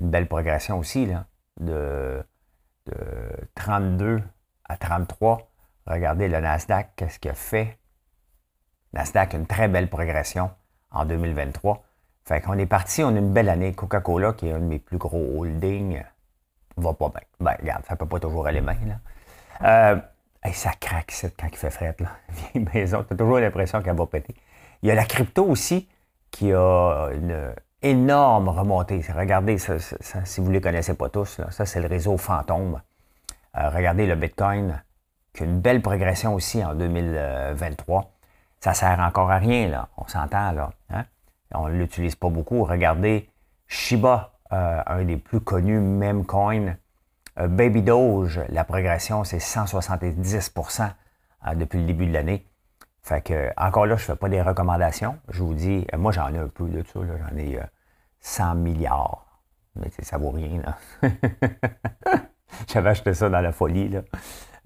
[0.00, 1.26] Une belle progression aussi, là.
[1.60, 2.24] De,
[2.86, 2.94] de
[3.56, 4.22] 32
[4.66, 5.50] à 33.
[5.86, 7.78] Regardez le Nasdaq, qu'est-ce qu'il a fait?
[8.94, 10.50] Nasdaq, une très belle progression
[10.90, 11.84] en 2023.
[12.24, 13.74] Fait qu'on est parti, on a une belle année.
[13.74, 16.02] Coca-Cola, qui est un de mes plus gros holdings,
[16.78, 17.20] va pas bien.
[17.38, 19.92] Ben, regarde, ça peut pas toujours aller bien, là.
[19.92, 20.00] Euh,
[20.52, 22.08] ça craque, quand il fait fret, là.
[22.52, 24.34] Vieille maison, t'as toujours l'impression qu'elle va péter.
[24.82, 25.88] Il y a la crypto aussi,
[26.30, 29.02] qui a une énorme remontée.
[29.14, 32.80] Regardez, si vous ne les connaissez pas tous, ça, c'est le réseau fantôme.
[33.56, 34.82] Euh, regardez le Bitcoin,
[35.32, 38.12] qui a une belle progression aussi en 2023.
[38.60, 39.88] Ça sert encore à rien, là.
[39.96, 40.70] On s'entend, là.
[40.90, 41.04] Hein?
[41.52, 42.64] On ne l'utilise pas beaucoup.
[42.64, 43.28] Regardez
[43.66, 46.76] Shiba, euh, un des plus connus meme coins.
[47.40, 50.90] Euh, Baby Doge, la progression, c'est 170%
[51.56, 52.46] depuis le début de l'année.
[53.02, 55.18] Fait que, encore là, je ne fais pas des recommandations.
[55.30, 57.00] Je vous dis, moi, j'en ai un peu de ça.
[57.00, 57.58] J'en ai
[58.20, 59.26] 100 milliards.
[59.76, 60.60] Mais ça vaut rien.
[62.68, 63.90] J'avais acheté ça dans la folie.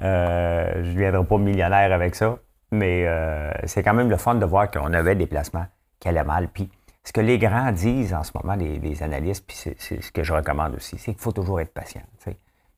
[0.00, 2.38] Euh, je ne viendrai pas millionnaire avec ça,
[2.72, 5.66] mais euh, c'est quand même le fun de voir qu'on avait des placements
[6.00, 6.48] qui allaient mal.
[6.48, 6.70] Puis
[7.04, 10.32] ce que les grands disent en ce moment, les, analystes, puis c'est ce que je
[10.32, 12.02] recommande aussi, c'est qu'il faut toujours être patient.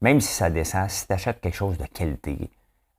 [0.00, 2.50] Même si ça descend, si tu achètes quelque chose de qualité,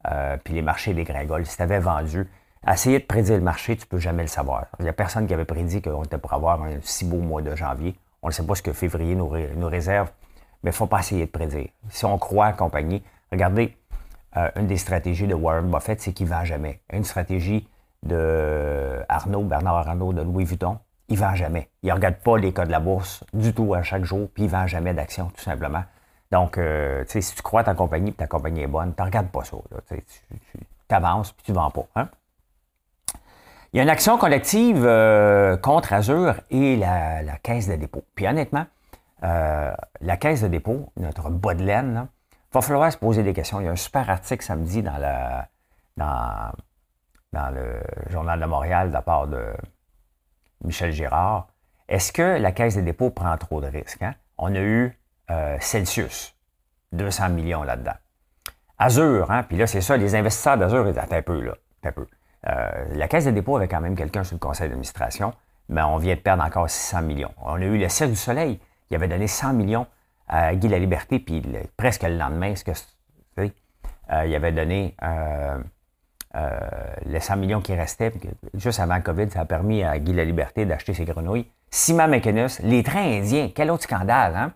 [0.08, 2.28] euh, puis les marchés dégringolent, si tu avais vendu,
[2.68, 4.66] essayer de prédire le marché, tu ne peux jamais le savoir.
[4.80, 7.42] Il n'y a personne qui avait prédit qu'on était pour avoir un si beau mois
[7.42, 7.96] de janvier.
[8.22, 9.28] On ne sait pas ce que février nous,
[9.68, 10.10] réserve
[10.64, 11.70] mais il ne faut pas essayer de prédire.
[11.90, 13.78] Si on croit à compagnie, regardez,
[14.36, 16.82] euh, une des stratégies de Warren Buffett, c'est qu'il ne vend jamais.
[16.92, 17.68] Une stratégie
[18.04, 20.80] de Arnaud, Bernard Arnaud de Louis Vuitton,
[21.10, 21.70] il ne vend jamais.
[21.84, 24.44] Il ne regarde pas les cas de la bourse du tout à chaque jour, puis
[24.44, 25.84] il ne vend jamais d'actions, tout simplement.
[26.32, 29.30] Donc, euh, si tu crois à ta compagnie, puis ta compagnie est bonne, tu regardes
[29.30, 29.58] pas ça.
[29.90, 31.88] tu, avances, puis tu vends pas.
[31.96, 32.10] Hein?
[33.72, 38.04] Il y a une action collective euh, contre Azure et la, la, caisse de dépôt.
[38.16, 38.66] Puis honnêtement,
[39.24, 42.08] euh, la caisse de dépôt, notre bas de laine,
[42.54, 43.60] va falloir se poser des questions.
[43.60, 45.00] Il y a un super article samedi dans,
[45.98, 46.52] dans,
[47.34, 49.54] dans le Journal de Montréal de la part de
[50.64, 51.48] Michel Girard.
[51.88, 54.02] Est-ce que la caisse de dépôt prend trop de risques?
[54.02, 54.16] Hein?
[54.38, 54.98] On a eu
[55.32, 56.36] euh, Celsius,
[56.92, 57.96] 200 millions là-dedans.
[58.78, 59.44] Azure, hein?
[59.44, 62.06] puis là, c'est ça, les investisseurs d'Azure, ils un peu, là, un peu.
[62.48, 65.34] Euh, la caisse de dépôt avait quand même quelqu'un sur le conseil d'administration,
[65.70, 67.32] mais on vient de perdre encore 600 millions.
[67.42, 68.60] On a eu le Cirque du Soleil,
[68.90, 69.88] il avait donné 100 millions
[70.28, 71.42] à Guy La Liberté, puis
[71.76, 72.54] presque le lendemain,
[74.12, 75.58] euh, il avait donné euh,
[76.36, 76.60] euh,
[77.06, 78.14] les 100 millions qui restaient,
[78.54, 81.48] juste avant le COVID, ça a permis à Guy La Liberté d'acheter ses grenouilles.
[81.70, 84.54] Sima McInnes, les trains indiens, quel autre scandale, hein?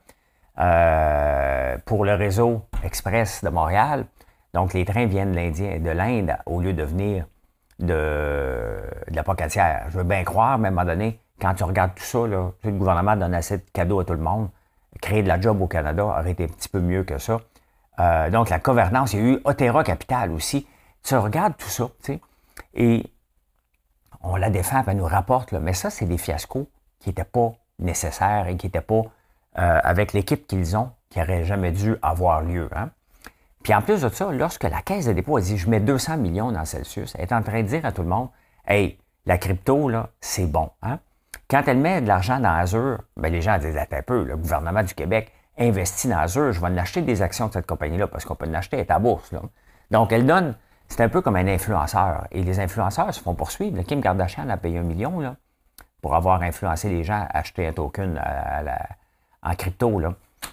[0.55, 4.05] Pour le réseau express de Montréal.
[4.53, 7.25] Donc, les trains viennent de l'Inde au lieu de venir
[7.79, 9.85] de, la Pocatière.
[9.89, 12.71] Je veux bien croire, mais à un moment donné, quand tu regardes tout ça, le
[12.71, 14.49] gouvernement donne assez de cadeaux à tout le monde.
[15.01, 17.39] Créer de la job au Canada aurait été un petit peu mieux que ça.
[17.99, 20.67] Euh, donc, la gouvernance, il y a eu Otera Capital aussi.
[21.03, 22.21] Tu regardes tout ça, tu sais,
[22.73, 23.11] et
[24.21, 26.67] on la défend, elle nous rapporte, mais ça, c'est des fiascos
[26.99, 29.03] qui n'étaient pas nécessaires et qui n'étaient pas euh,
[29.55, 32.69] avec l'équipe qu'ils ont, qui n'auraient jamais dû avoir lieu.
[32.75, 32.89] Hein.
[33.63, 36.17] Puis en plus de ça, lorsque la Caisse de dépôt a dit je mets 200
[36.17, 38.29] millions dans Celsius, elle est en train de dire à tout le monde
[38.65, 40.69] Hey, la crypto, là, c'est bon.
[40.81, 40.99] Hein?
[41.49, 44.83] Quand elle met de l'argent dans Azure, ben les gens disent un peu, le gouvernement
[44.83, 48.25] du Québec investit dans Azure, je vais en acheter des actions de cette compagnie-là parce
[48.25, 49.31] qu'on peut en acheter, elle est à bourse.
[49.91, 50.55] Donc, elle donne,
[50.87, 52.25] c'est un peu comme un influenceur.
[52.31, 53.81] Et les influenceurs se font poursuivre.
[53.83, 55.35] Kim Kardashian a payé un million là,
[56.01, 58.19] pour avoir influencé les gens à acheter un token
[59.43, 60.01] en crypto.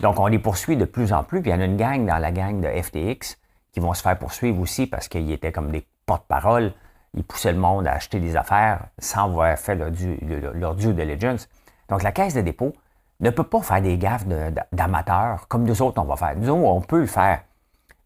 [0.01, 1.41] Donc, on les poursuit de plus en plus.
[1.43, 3.39] Puis il y en a une gang dans la gang de FTX
[3.73, 6.73] qui vont se faire poursuivre aussi parce qu'ils étaient comme des porte-parole,
[7.15, 10.19] ils poussaient le monde à acheter des affaires sans avoir fait leur due,
[10.55, 11.49] leur due diligence.
[11.89, 12.75] Donc, la caisse de dépôt
[13.21, 14.27] ne peut pas faire des gaffes
[14.73, 16.37] d'amateurs comme nous autres, on va faire.
[16.37, 17.43] Nous, on peut le faire.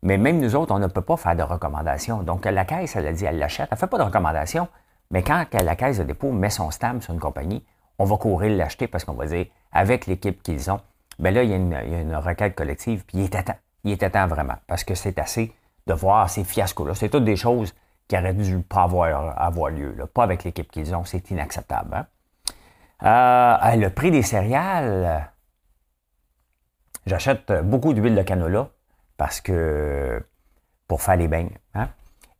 [0.03, 2.23] Mais même nous autres, on ne peut pas faire de recommandations.
[2.23, 4.68] Donc, la caisse, elle a dit, elle l'achète, elle ne fait pas de recommandations.
[5.11, 7.62] Mais quand la caisse de dépôt met son stamp sur une compagnie,
[8.03, 10.81] on va courir l'acheter parce qu'on va dire, avec l'équipe qu'ils ont,
[11.21, 13.59] bien là, il y, a une, requête collective, puis il est à temps.
[13.85, 15.53] Il est à temps vraiment, parce que c'est assez
[15.87, 16.95] de voir ces fiascos-là.
[16.95, 17.75] C'est toutes des choses
[18.09, 19.95] qui auraient dû pas avoir, avoir lieu.
[20.12, 21.95] Pas avec l'équipe qu'ils ont, c'est inacceptable.
[21.95, 22.07] Hein.
[23.05, 25.31] Euh, le prix des céréales,
[27.07, 28.69] j'achète beaucoup d'huile de canola
[29.17, 30.25] parce que
[30.88, 31.57] pour faire les beignes.
[31.75, 31.88] Hein.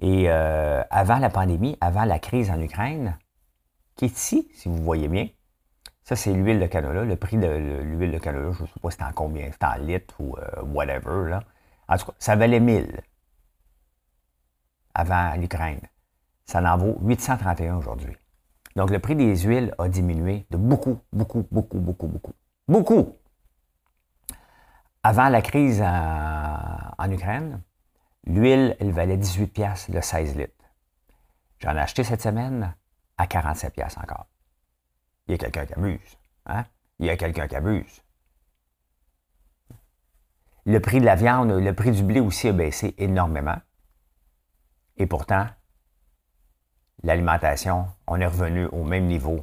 [0.01, 3.17] Et euh, avant la pandémie, avant la crise en Ukraine,
[3.97, 5.29] qui est ici, si vous voyez bien,
[6.17, 7.05] ça c'est l'huile de canola.
[7.05, 9.75] Le prix de l'huile de canola, je ne sais pas c'est en combien, c'est en
[9.77, 11.31] litres ou euh, whatever.
[11.31, 11.43] Là.
[11.89, 13.01] En tout cas, ça valait 1000
[14.95, 15.81] avant l'Ukraine.
[16.45, 18.17] Ça en vaut 831 aujourd'hui.
[18.77, 22.33] Donc le prix des huiles a diminué de beaucoup, beaucoup, beaucoup, beaucoup, beaucoup.
[22.69, 23.17] Beaucoup!
[25.03, 27.61] Avant la crise en Ukraine,
[28.25, 30.53] L'huile, elle valait 18 pièces le 16 litres.
[31.59, 32.75] J'en ai acheté cette semaine
[33.19, 34.27] à 47 pièces encore.
[35.27, 36.19] Il y a quelqu'un qui abuse.
[36.47, 36.65] Hein?
[36.99, 38.03] Il y a quelqu'un qui abuse.
[40.65, 43.57] Le prix de la viande, le prix du blé aussi a baissé énormément.
[44.97, 45.47] Et pourtant,
[47.03, 49.41] l'alimentation, on est revenu au même niveau,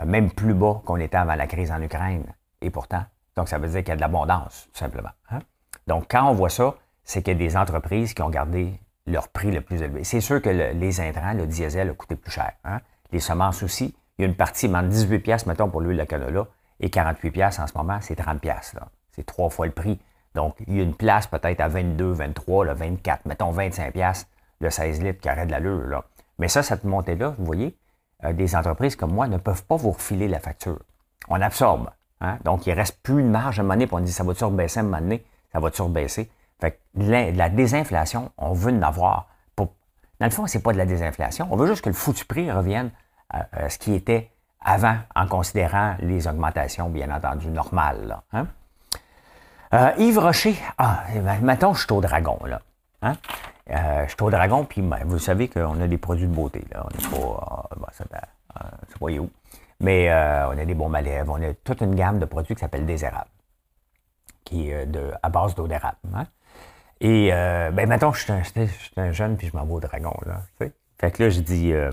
[0.00, 2.32] euh, même plus bas qu'on était avant la crise en Ukraine.
[2.60, 5.10] Et pourtant, donc ça veut dire qu'il y a de l'abondance, tout simplement.
[5.30, 5.40] Hein?
[5.86, 9.28] Donc quand on voit ça, c'est qu'il y a des entreprises qui ont gardé leur
[9.28, 10.04] prix le plus élevé.
[10.04, 12.52] C'est sûr que les intrants, le diesel a coûté plus cher.
[12.64, 12.80] Hein?
[13.12, 13.96] Les semences aussi.
[14.18, 16.46] Il y a une partie, mais 18 pièces mettons, pour l'huile de canola,
[16.80, 18.74] et 48 pièces en ce moment, c'est 30 pièces.
[19.12, 19.98] C'est trois fois le prix.
[20.34, 24.26] Donc, il y a une place peut-être à 22, 23, là, 24, mettons 25 pièces
[24.60, 25.86] le 16 litres qui arrête de l'allure.
[25.86, 26.04] Là.
[26.38, 27.76] Mais ça, cette montée-là, vous voyez,
[28.24, 30.78] euh, des entreprises comme moi ne peuvent pas vous refiler la facture.
[31.28, 31.90] On absorbe.
[32.20, 32.38] Hein.
[32.44, 34.34] Donc, il ne reste plus une marge à un moment donné, puis on ça va
[34.34, 36.30] toujours baisser à un moment donné, ça va toujours baisser.
[36.60, 39.28] Fait que la, désinflation, on veut en avoir.
[39.54, 39.74] Pour...
[40.20, 41.48] Dans le fond, c'est pas de la désinflation.
[41.50, 42.90] On veut juste que le foutu prix revienne
[43.30, 48.18] à, ce qui était avant, en considérant les augmentations, bien entendu, normales.
[48.32, 48.46] hein?
[49.74, 51.04] euh, Yves Rocher, ah,
[51.42, 52.60] maintenant je suis au dragon, là.
[53.70, 56.64] Euh, je suis au dragon, puis ben, vous savez qu'on a des produits de beauté.
[56.74, 59.30] On n'est pas, euh, ça, euh, c'est pas où.
[59.80, 62.60] Mais euh, on a des bons malèves, on a toute une gamme de produits qui
[62.60, 63.30] s'appelle Désérable,
[64.44, 65.98] qui est de, à base d'eau d'érable.
[66.14, 66.26] Hein?
[67.00, 68.32] Et, euh, ben, mettons je suis
[68.96, 70.14] un, jeune, puis je m'en vais au dragon.
[70.98, 71.90] Fait que là, je dis, euh,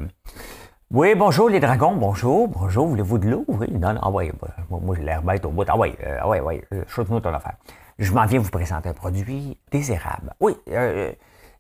[0.92, 3.46] oui, bonjour les dragons, bonjour, bonjour, voulez-vous de l'eau?
[3.48, 5.66] Oui, non, ah ouais, bah, moi, j'ai l'air bête au bout.
[5.68, 7.56] Ah ouais, euh, ah ouais, ouais, chose-nous ton affaire.
[8.00, 10.34] Je m'en viens vous présenter un produit désirable.
[10.40, 11.12] Oui, euh,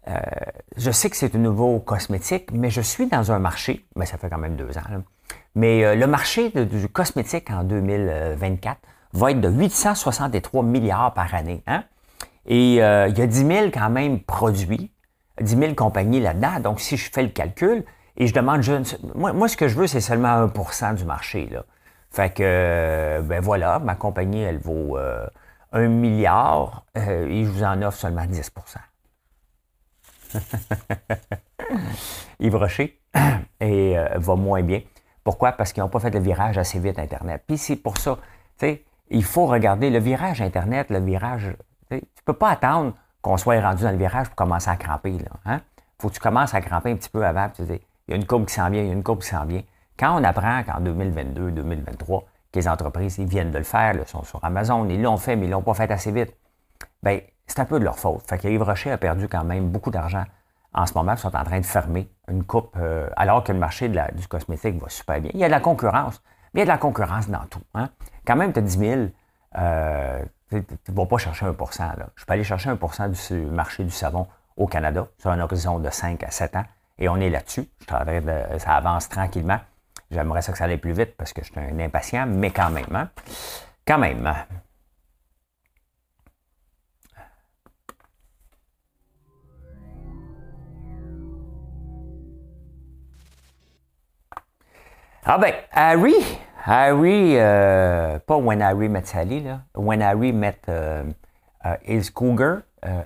[0.07, 0.19] euh,
[0.77, 4.17] je sais que c'est un nouveau cosmétique, mais je suis dans un marché, mais ça
[4.17, 5.03] fait quand même deux ans,
[5.55, 8.79] mais le marché du cosmétique en 2024
[9.13, 11.63] va être de 863 milliards par année.
[11.67, 11.83] Hein?
[12.45, 14.91] Et euh, il y a 10 000 quand même produits,
[15.41, 16.59] 10 000 compagnies là-dedans.
[16.59, 17.86] Donc, si je fais le calcul
[18.17, 18.73] et je demande, je,
[19.15, 21.47] moi, moi, ce que je veux, c'est seulement 1% du marché.
[21.47, 21.63] Là.
[22.12, 25.26] Fait que, euh, ben voilà, ma compagnie, elle vaut euh,
[25.71, 28.49] 1 milliard euh, et je vous en offre seulement 10%
[32.39, 32.99] Yves Rocher
[33.60, 34.82] et, va moins bien.
[35.23, 35.54] Pourquoi?
[35.54, 37.43] Parce qu'ils n'ont pas fait le virage assez vite Internet.
[37.47, 38.17] Puis c'est pour ça,
[38.60, 41.56] tu sais, il faut regarder le virage Internet, le virage
[41.89, 45.12] tu ne peux pas attendre qu'on soit rendu dans le virage pour commencer à cramper.
[45.12, 45.62] Il hein?
[45.99, 47.49] faut que tu commences à cramper un petit peu avant.
[47.49, 49.21] Tu dis, il y a une courbe qui s'en vient, il y a une courbe
[49.21, 49.63] qui s'en vient.
[49.97, 54.07] Quand on apprend qu'en 2022, 2023, que les entreprises ils viennent de le faire, ils
[54.07, 56.35] sont sur Amazon, ils l'ont fait, mais ils ne l'ont pas fait assez vite,
[57.01, 58.21] ben c'est un peu de leur faute.
[58.27, 60.23] Fait que Yves Rocher a perdu quand même beaucoup d'argent
[60.73, 61.13] en ce moment.
[61.13, 64.81] Ils sont en train de fermer une coupe, euh, alors que le marché du cosmétique
[64.81, 65.31] va super bien.
[65.33, 66.21] Il y a de la concurrence,
[66.53, 67.61] mais il y a de la concurrence dans tout.
[67.73, 67.89] Hein?
[68.25, 69.01] Quand même, tu as 10 000
[69.57, 71.51] euh, tu ne vas pas chercher 1
[71.97, 72.07] là.
[72.15, 75.89] Je peux aller chercher 1% du marché du savon au Canada sur un horizon de
[75.89, 76.65] 5 à 7 ans.
[76.99, 77.67] Et on est là-dessus.
[77.82, 79.60] Je ça avance tranquillement.
[80.12, 82.69] J'aimerais ça que ça aille plus vite parce que je suis un impatient, mais quand
[82.69, 82.95] même.
[82.95, 83.10] Hein.
[83.86, 84.32] Quand même.
[95.25, 96.15] Ah ben, Harry,
[96.65, 99.62] Harry, euh, pas When Harry Met Sally, là.
[99.73, 101.06] When Harry Met euh,
[101.65, 102.58] euh, Cougar,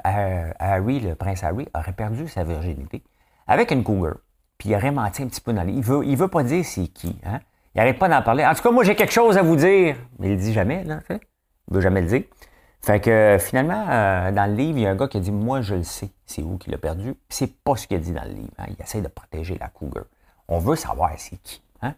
[0.03, 3.03] Harry, le prince Harry, aurait perdu sa virginité
[3.47, 4.15] avec une cougar.
[4.57, 5.73] Puis il aurait menti un petit peu dans les...
[5.73, 7.15] Il veut, il veut pas dire c'est qui.
[7.25, 7.39] Hein?
[7.75, 8.45] Il n'arrête pas d'en parler.
[8.45, 9.95] En tout cas, moi, j'ai quelque chose à vous dire.
[10.19, 10.99] Mais il le dit jamais, là.
[11.09, 11.19] Il
[11.69, 12.23] veut jamais le dire.
[12.81, 15.31] Fait que finalement, euh, dans le livre, il y a un gars qui a dit
[15.31, 17.15] Moi, je le sais, c'est où qu'il a perdu.
[17.29, 18.53] C'est pas ce qu'il a dit dans le livre.
[18.57, 18.65] Hein.
[18.69, 20.05] Il essaie de protéger la cougar.
[20.47, 21.61] On veut savoir c'est qui.
[21.81, 21.93] Hein?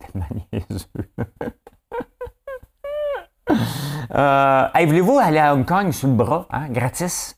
[0.00, 0.86] Tellement niaiseux.
[4.14, 7.36] euh, voulez-vous aller à Hong Kong sous le bras, hein, gratis?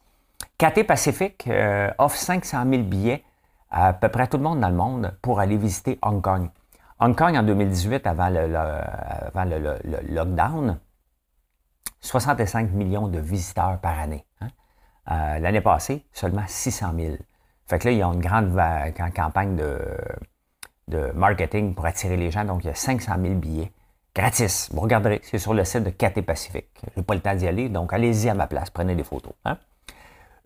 [0.59, 3.25] KT Pacific euh, offre 500 000 billets
[3.71, 6.51] à, peu près tout le monde dans le monde pour aller visiter Hong Kong.
[7.01, 10.79] Hong Kong, en 2018, avant le, avant le, lockdown,
[12.01, 14.25] 65 millions de visiteurs par année.
[14.41, 14.49] Hein.
[15.11, 17.17] Euh, l'année passée, seulement 600 000.
[17.67, 18.57] Fait que là, il y a une grande
[19.15, 19.79] campagne de,
[20.89, 22.45] de marketing pour attirer les gens.
[22.45, 23.73] Donc, il y a 500 000 billets
[24.17, 24.71] gratis.
[24.73, 26.67] Vous regarderez, c'est sur le site de KT Pacific.
[26.83, 29.35] Je n'ai pas le temps d'y aller, donc allez-y à ma place, prenez des photos.
[29.45, 29.59] Hein.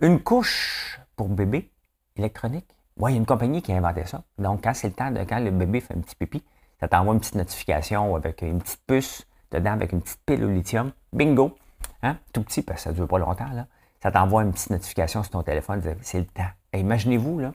[0.01, 1.71] Une couche pour bébé
[2.17, 2.67] électronique.
[3.01, 4.23] Oui, il y a une compagnie qui a inventé ça.
[4.37, 6.45] Donc, quand c'est le temps de, quand le bébé fait un petit pipi,
[6.81, 10.51] ça t'envoie une petite notification avec une petite puce dedans, avec une petite pile au
[10.51, 10.93] lithium.
[11.15, 11.57] Bingo!
[12.03, 12.19] Hein?
[12.35, 13.67] Tout petit, parce que ça ne dure pas longtemps, là.
[14.03, 16.51] Ça t'envoie une petite notification sur ton téléphone, c'est le temps.
[16.75, 17.53] Imaginez-vous, là,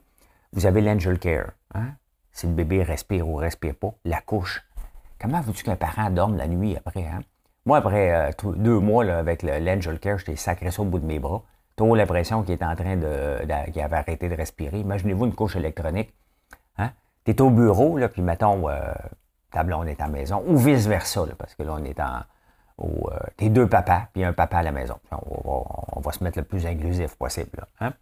[0.52, 1.52] vous avez l'Angel Care.
[1.76, 1.90] Hein?
[2.32, 4.64] Si le bébé respire ou respire pas, la couche.
[5.20, 7.06] Comment veux-tu qu'un parent dorme la nuit après?
[7.06, 7.20] Hein?
[7.68, 11.06] Moi, après euh, deux mois là, avec l'Angel Care, j'étais sacré ça au bout de
[11.06, 11.44] mes bras.
[11.76, 14.80] T'as l'impression qu'il est en train de, qu'il avait arrêté de respirer.
[14.80, 16.14] Imaginez-vous une couche électronique.
[16.78, 16.92] Hein?
[17.26, 18.94] Tu es au bureau, là, puis mettons, euh,
[19.52, 22.22] ta blonde est à la maison, ou vice-versa, parce que là, on est en.
[22.82, 25.00] Euh, t'es deux papas, puis un papa à la maison.
[25.12, 27.52] On va, se mettre le plus inclusif possible.
[27.58, 27.94] Là, hein?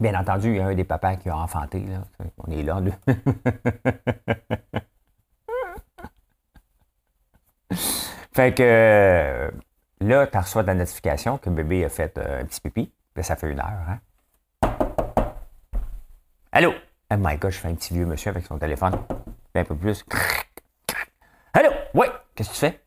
[0.00, 1.80] Bien entendu, il y a un des papas qui a enfanté.
[1.80, 2.04] Là.
[2.38, 2.80] On est là,
[8.32, 9.50] fait que euh,
[10.00, 12.92] là, tu reçois ta notification que bébé a fait euh, un petit pipi.
[13.20, 13.66] Ça fait une heure.
[13.88, 13.98] Hein?
[16.52, 16.72] Allô?
[17.10, 18.96] Oh my God, je fais un petit vieux monsieur avec son téléphone.
[19.54, 20.04] Un peu plus.
[21.52, 21.70] Allô?
[21.94, 22.80] Oui, qu'est-ce que tu fais?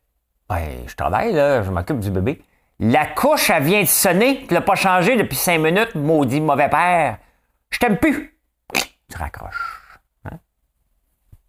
[0.48, 2.42] Ben, je travaille, là, je m'occupe du bébé.
[2.80, 4.46] La couche, elle vient de sonner.
[4.46, 7.18] Tu l'as pas changé depuis cinq minutes, maudit mauvais père.
[7.70, 8.38] Je t'aime plus.
[8.72, 10.00] Tu raccroches.
[10.24, 10.38] Hein?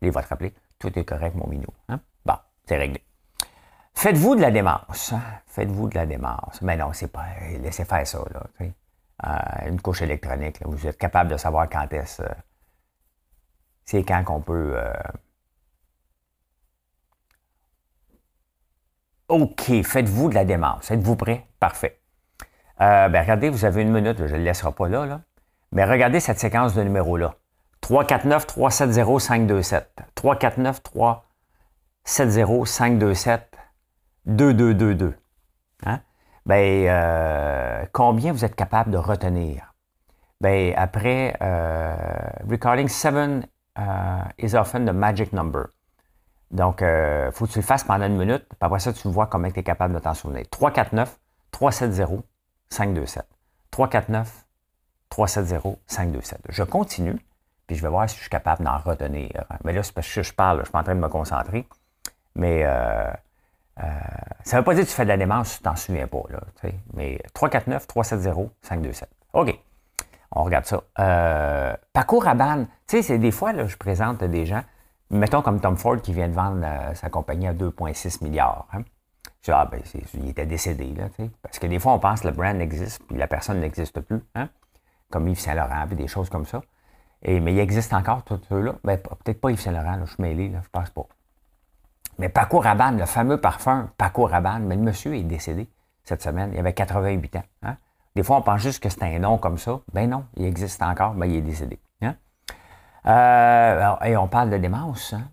[0.02, 0.54] Il va te rappeler.
[0.80, 1.68] Tout est correct, mon minou.
[1.88, 2.02] Hein?
[2.26, 3.02] Bon, c'est réglé.
[3.94, 5.14] Faites-vous de la démence.
[5.48, 6.62] Faites-vous de la démence.
[6.62, 7.26] Mais non, c'est pas.
[7.62, 8.44] Laissez faire ça, là.
[9.26, 10.60] Euh, une couche électronique.
[10.66, 12.22] Vous êtes capable de savoir quand est-ce.
[12.22, 12.30] Euh,
[13.86, 14.74] c'est quand qu'on peut.
[14.76, 14.94] Euh,
[19.30, 20.92] OK, faites-vous de la démence.
[20.92, 21.48] Êtes-vous prêt?
[21.60, 22.00] Parfait.
[22.80, 25.22] Ben, regardez, vous avez une minute, je ne le laisserai pas là, là.
[25.72, 27.36] Mais regardez cette séquence de numéros-là.
[27.80, 30.04] 349 370 527.
[30.16, 33.58] 349 370 527
[34.26, 35.16] 2222.
[35.86, 36.00] Hein?
[36.46, 39.74] Ben, euh, combien vous êtes capable de retenir?
[40.42, 41.96] Ben, après, euh,
[42.50, 43.82] recording 7 uh,
[44.38, 45.70] is often the magic number.
[46.52, 49.08] Donc, il euh, faut que tu le fasses pendant une minute, puis après ça, tu
[49.08, 50.46] vois comment tu es capable de t'en souvenir.
[50.52, 51.20] 349
[51.52, 52.24] 370
[52.70, 53.26] 527.
[53.72, 54.46] 349
[55.10, 56.42] 370 527.
[56.50, 57.18] Je continue,
[57.66, 59.32] puis je vais voir si je suis capable d'en retenir.
[59.64, 61.68] Mais là, c'est parce que je parle, je suis en train de me concentrer.
[62.36, 63.12] Mais euh,
[63.80, 63.84] euh,
[64.44, 66.24] ça ne veut pas dire que tu fais de la démence tu t'en souviens pas.
[66.30, 66.40] Là,
[66.94, 69.10] mais 349 370 527.
[69.34, 69.60] OK.
[70.36, 70.82] On regarde ça.
[71.00, 72.36] Euh, parcours à.
[72.36, 74.64] Tu sais, c'est des fois, là, je présente des gens
[75.14, 78.68] mettons comme Tom Ford qui vient de vendre euh, sa compagnie à 2,6 milliards.
[78.74, 78.82] Hein.
[79.50, 79.82] Ah, ben,
[80.14, 81.10] il était décédé, là,
[81.42, 84.22] Parce que des fois, on pense que le brand existe, puis la personne n'existe plus,
[84.36, 84.50] hein?
[85.12, 86.62] Comme Yves Saint-Laurent, puis des choses comme ça.
[87.22, 88.76] Et, mais il existe encore, tous ceux-là.
[88.86, 91.06] Ben, peut-être pas Yves Saint-Laurent, je suis mêlé, là, je pense pas.
[92.20, 95.68] Mais Paco Rabanne, le fameux parfum Paco Rabanne, mais le monsieur est décédé
[96.04, 96.52] cette semaine.
[96.54, 97.44] Il avait 88 ans.
[97.64, 97.78] Hein?
[98.16, 99.80] Des fois, on pense juste que c'est un nom comme ça.
[99.94, 101.80] Ben non, il existe encore, mais il est décédé.
[103.06, 105.14] Euh, et on parle de démence.
[105.14, 105.30] Hein?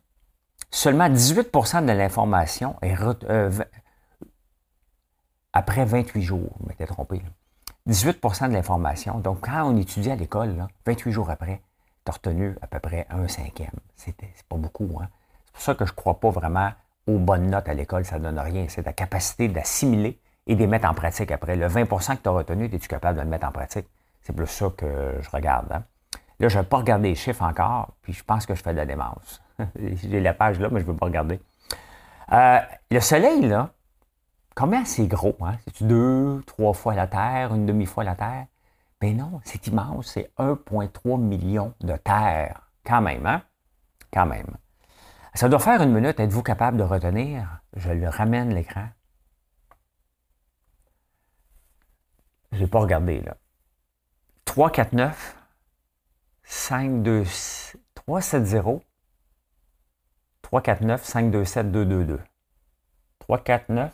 [0.71, 2.97] Seulement 18% de l'information est
[3.29, 3.51] euh,
[5.53, 6.57] après 28 jours.
[6.61, 7.23] Je m'étais trompé.
[7.89, 9.19] 18% de l'information.
[9.19, 11.63] Donc, quand on étudie à l'école, 28 jours après,
[12.05, 13.71] tu as retenu à peu près un cinquième.
[13.97, 14.15] C'est
[14.49, 14.99] pas beaucoup.
[15.01, 15.09] Hein?
[15.55, 16.71] C'est ça que je ne crois pas vraiment
[17.07, 18.05] aux bonnes notes à l'école.
[18.05, 18.67] Ça ne donne rien.
[18.69, 21.57] C'est ta capacité d'assimiler et de les mettre en pratique après.
[21.57, 23.87] Le 20% que tu as retenu, es-tu capable de le mettre en pratique?
[24.23, 25.73] C'est plus ça que je regarde.
[25.73, 25.85] Hein?
[26.41, 28.73] Là, je ne vais pas regarder les chiffres encore, puis je pense que je fais
[28.73, 29.43] de la démence.
[29.79, 31.41] J'ai la page là, mais je ne veux pas regarder.
[32.33, 32.59] Euh,
[32.91, 33.71] le Soleil, là,
[34.55, 35.37] combien c'est gros?
[35.43, 35.57] Hein?
[35.65, 38.47] C'est-tu deux, trois fois la Terre, une demi-fois la Terre?
[39.01, 42.69] Ben non, c'est immense, c'est 1,3 million de Terre.
[42.85, 43.43] Quand même, hein?
[44.13, 44.57] Quand même.
[45.35, 46.19] Ça doit faire une minute.
[46.19, 47.61] Êtes-vous capable de retenir?
[47.77, 48.89] Je le ramène l'écran.
[52.53, 53.37] Je n'ai pas regardé, là.
[54.45, 55.37] 3, 4, 9.
[56.43, 57.25] 5, 2,
[57.95, 58.83] 3, 7, 0,
[60.43, 62.21] 3, 4, 9, 5, 2, 7, 2, 2, 2.
[63.21, 63.93] 3, 4, 9,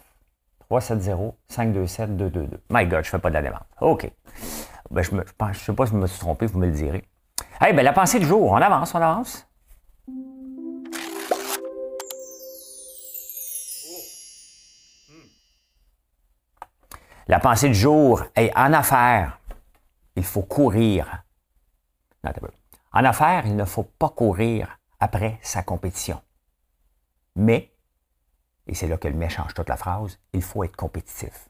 [0.70, 2.58] 370-527-222.
[2.70, 3.62] My God, je ne fais pas de la demande.
[3.80, 4.10] OK.
[4.90, 5.22] Ben, je ne
[5.54, 7.04] sais pas si je me suis trompé, vous me le direz.
[7.60, 9.46] Hey, ben, la pensée du jour, on avance, on avance.
[17.28, 19.40] La pensée du jour est en affaires,
[20.14, 21.24] il faut courir.
[22.92, 26.20] en affaires, il ne faut pas courir après sa compétition.
[27.34, 27.72] Mais,
[28.66, 31.48] et c'est là que le mais change toute la phrase, il faut être compétitif.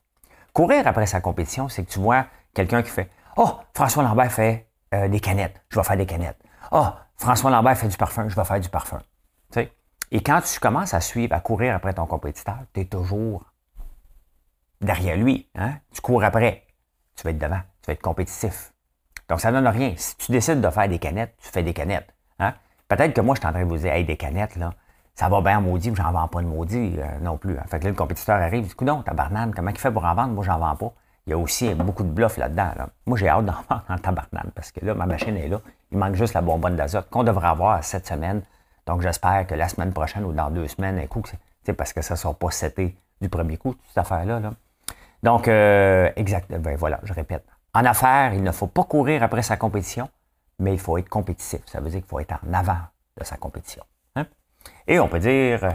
[0.53, 4.69] Courir après sa compétition, c'est que tu vois quelqu'un qui fait Oh, François Lambert fait
[4.95, 6.43] euh, des canettes, je vais faire des canettes.
[6.73, 6.87] Oh,
[7.19, 9.01] François Lambert fait du parfum, je vais faire du parfum.
[10.13, 13.45] Et quand tu commences à suivre, à courir après ton compétiteur, tu es toujours
[14.81, 15.49] derrière lui.
[15.55, 15.75] Hein?
[15.93, 16.65] Tu cours après.
[17.17, 17.61] Tu vas être devant.
[17.83, 18.73] Tu vas être compétitif.
[19.29, 19.95] Donc, ça ne donne rien.
[19.97, 22.13] Si tu décides de faire des canettes, tu fais des canettes.
[22.39, 22.55] Hein?
[22.89, 24.73] Peut-être que moi, je suis en train de vous dire, hey, des canettes, là,
[25.15, 27.59] ça va bien maudit, mais j'en vends pas de maudit euh, non plus.
[27.59, 30.05] En Fait que là, le compétiteur arrive, il dit, non, tabarnane, comment il fait pour
[30.05, 30.35] en vendre?
[30.35, 30.93] Moi, j'en vends pas.
[31.27, 32.71] Il y a aussi beaucoup de bluff là-dedans.
[33.07, 35.61] Moi, j'ai hâte d'en vendre en tabarnane parce que là, ma machine est là.
[35.91, 38.43] Il manque juste la bonbonne d'azote qu'on devrait avoir cette semaine.
[38.87, 41.23] Donc, j'espère que la semaine prochaine ou dans deux semaines, un coup,
[41.77, 44.39] parce que ça ne sera pas seté du premier coup, cette affaire-là.
[44.39, 44.53] Là.
[45.27, 47.45] Donc, euh, exact, ben voilà, je répète.
[47.75, 50.09] En affaires, il ne faut pas courir après sa compétition,
[50.61, 51.63] mais il faut être compétitif.
[51.67, 52.79] Ça veut dire qu'il faut être en avant
[53.19, 53.83] de sa compétition.
[54.15, 54.27] Hein?
[54.87, 55.65] Et on peut dire.
[55.65, 55.73] Euh,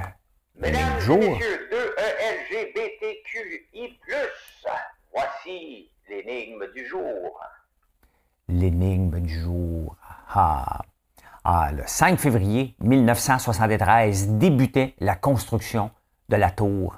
[0.55, 2.79] Mesdames et messieurs, E-L-G-B-T-Q-I+,
[5.13, 7.41] voici l'énigme du jour.
[8.47, 9.97] L'énigme du jour.
[10.33, 10.79] Ah.
[11.43, 15.91] ah, le 5 février 1973 débutait la construction
[16.29, 16.95] de la tour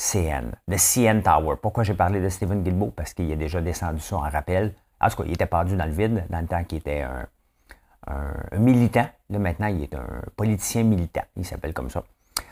[0.00, 1.56] CN, le CN Tower.
[1.60, 2.90] Pourquoi j'ai parlé de Stephen Guilbeault?
[2.96, 4.74] Parce qu'il a déjà descendu ça en rappel.
[4.98, 8.58] En tout cas, il était perdu dans le vide dans le temps qu'il était un,
[8.58, 9.06] militant.
[9.28, 11.24] Là, maintenant, il est un politicien militant.
[11.36, 12.02] Il s'appelle comme ça.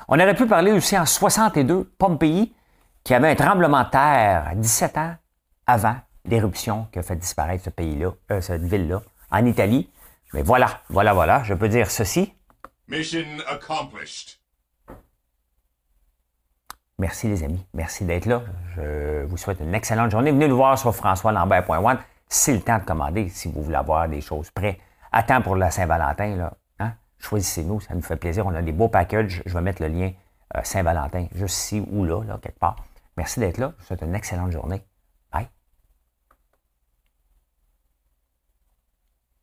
[0.09, 2.55] On aurait pu parler aussi en 62, Pompéi,
[3.03, 5.15] qui avait un tremblement de terre 17 ans
[5.67, 5.97] avant
[6.27, 9.89] l'éruption qui a fait disparaître ce pays-là, euh, cette ville-là, en Italie.
[10.35, 12.35] Mais voilà, voilà, voilà, je peux dire ceci.
[12.89, 14.39] Mission accomplished.
[17.01, 17.65] Merci les amis.
[17.75, 18.43] Merci d'être là.
[18.75, 20.33] Je vous souhaite une excellente journée.
[20.33, 21.99] Venez nous voir sur françoislambert.one.
[22.29, 24.79] C'est le temps de commander si vous voulez avoir des choses prêtes.
[25.29, 26.35] Temps pour la Saint-Valentin.
[26.37, 26.55] Là.
[26.81, 26.93] Hein?
[27.21, 28.47] Choisissez-nous, ça nous fait plaisir.
[28.47, 29.43] On a des beaux packages.
[29.47, 30.11] Je vais mettre le lien
[30.57, 32.77] euh, Saint-Valentin juste ici ou là, là, quelque part.
[33.17, 33.73] Merci d'être là.
[33.77, 34.83] Je vous souhaite une excellente journée.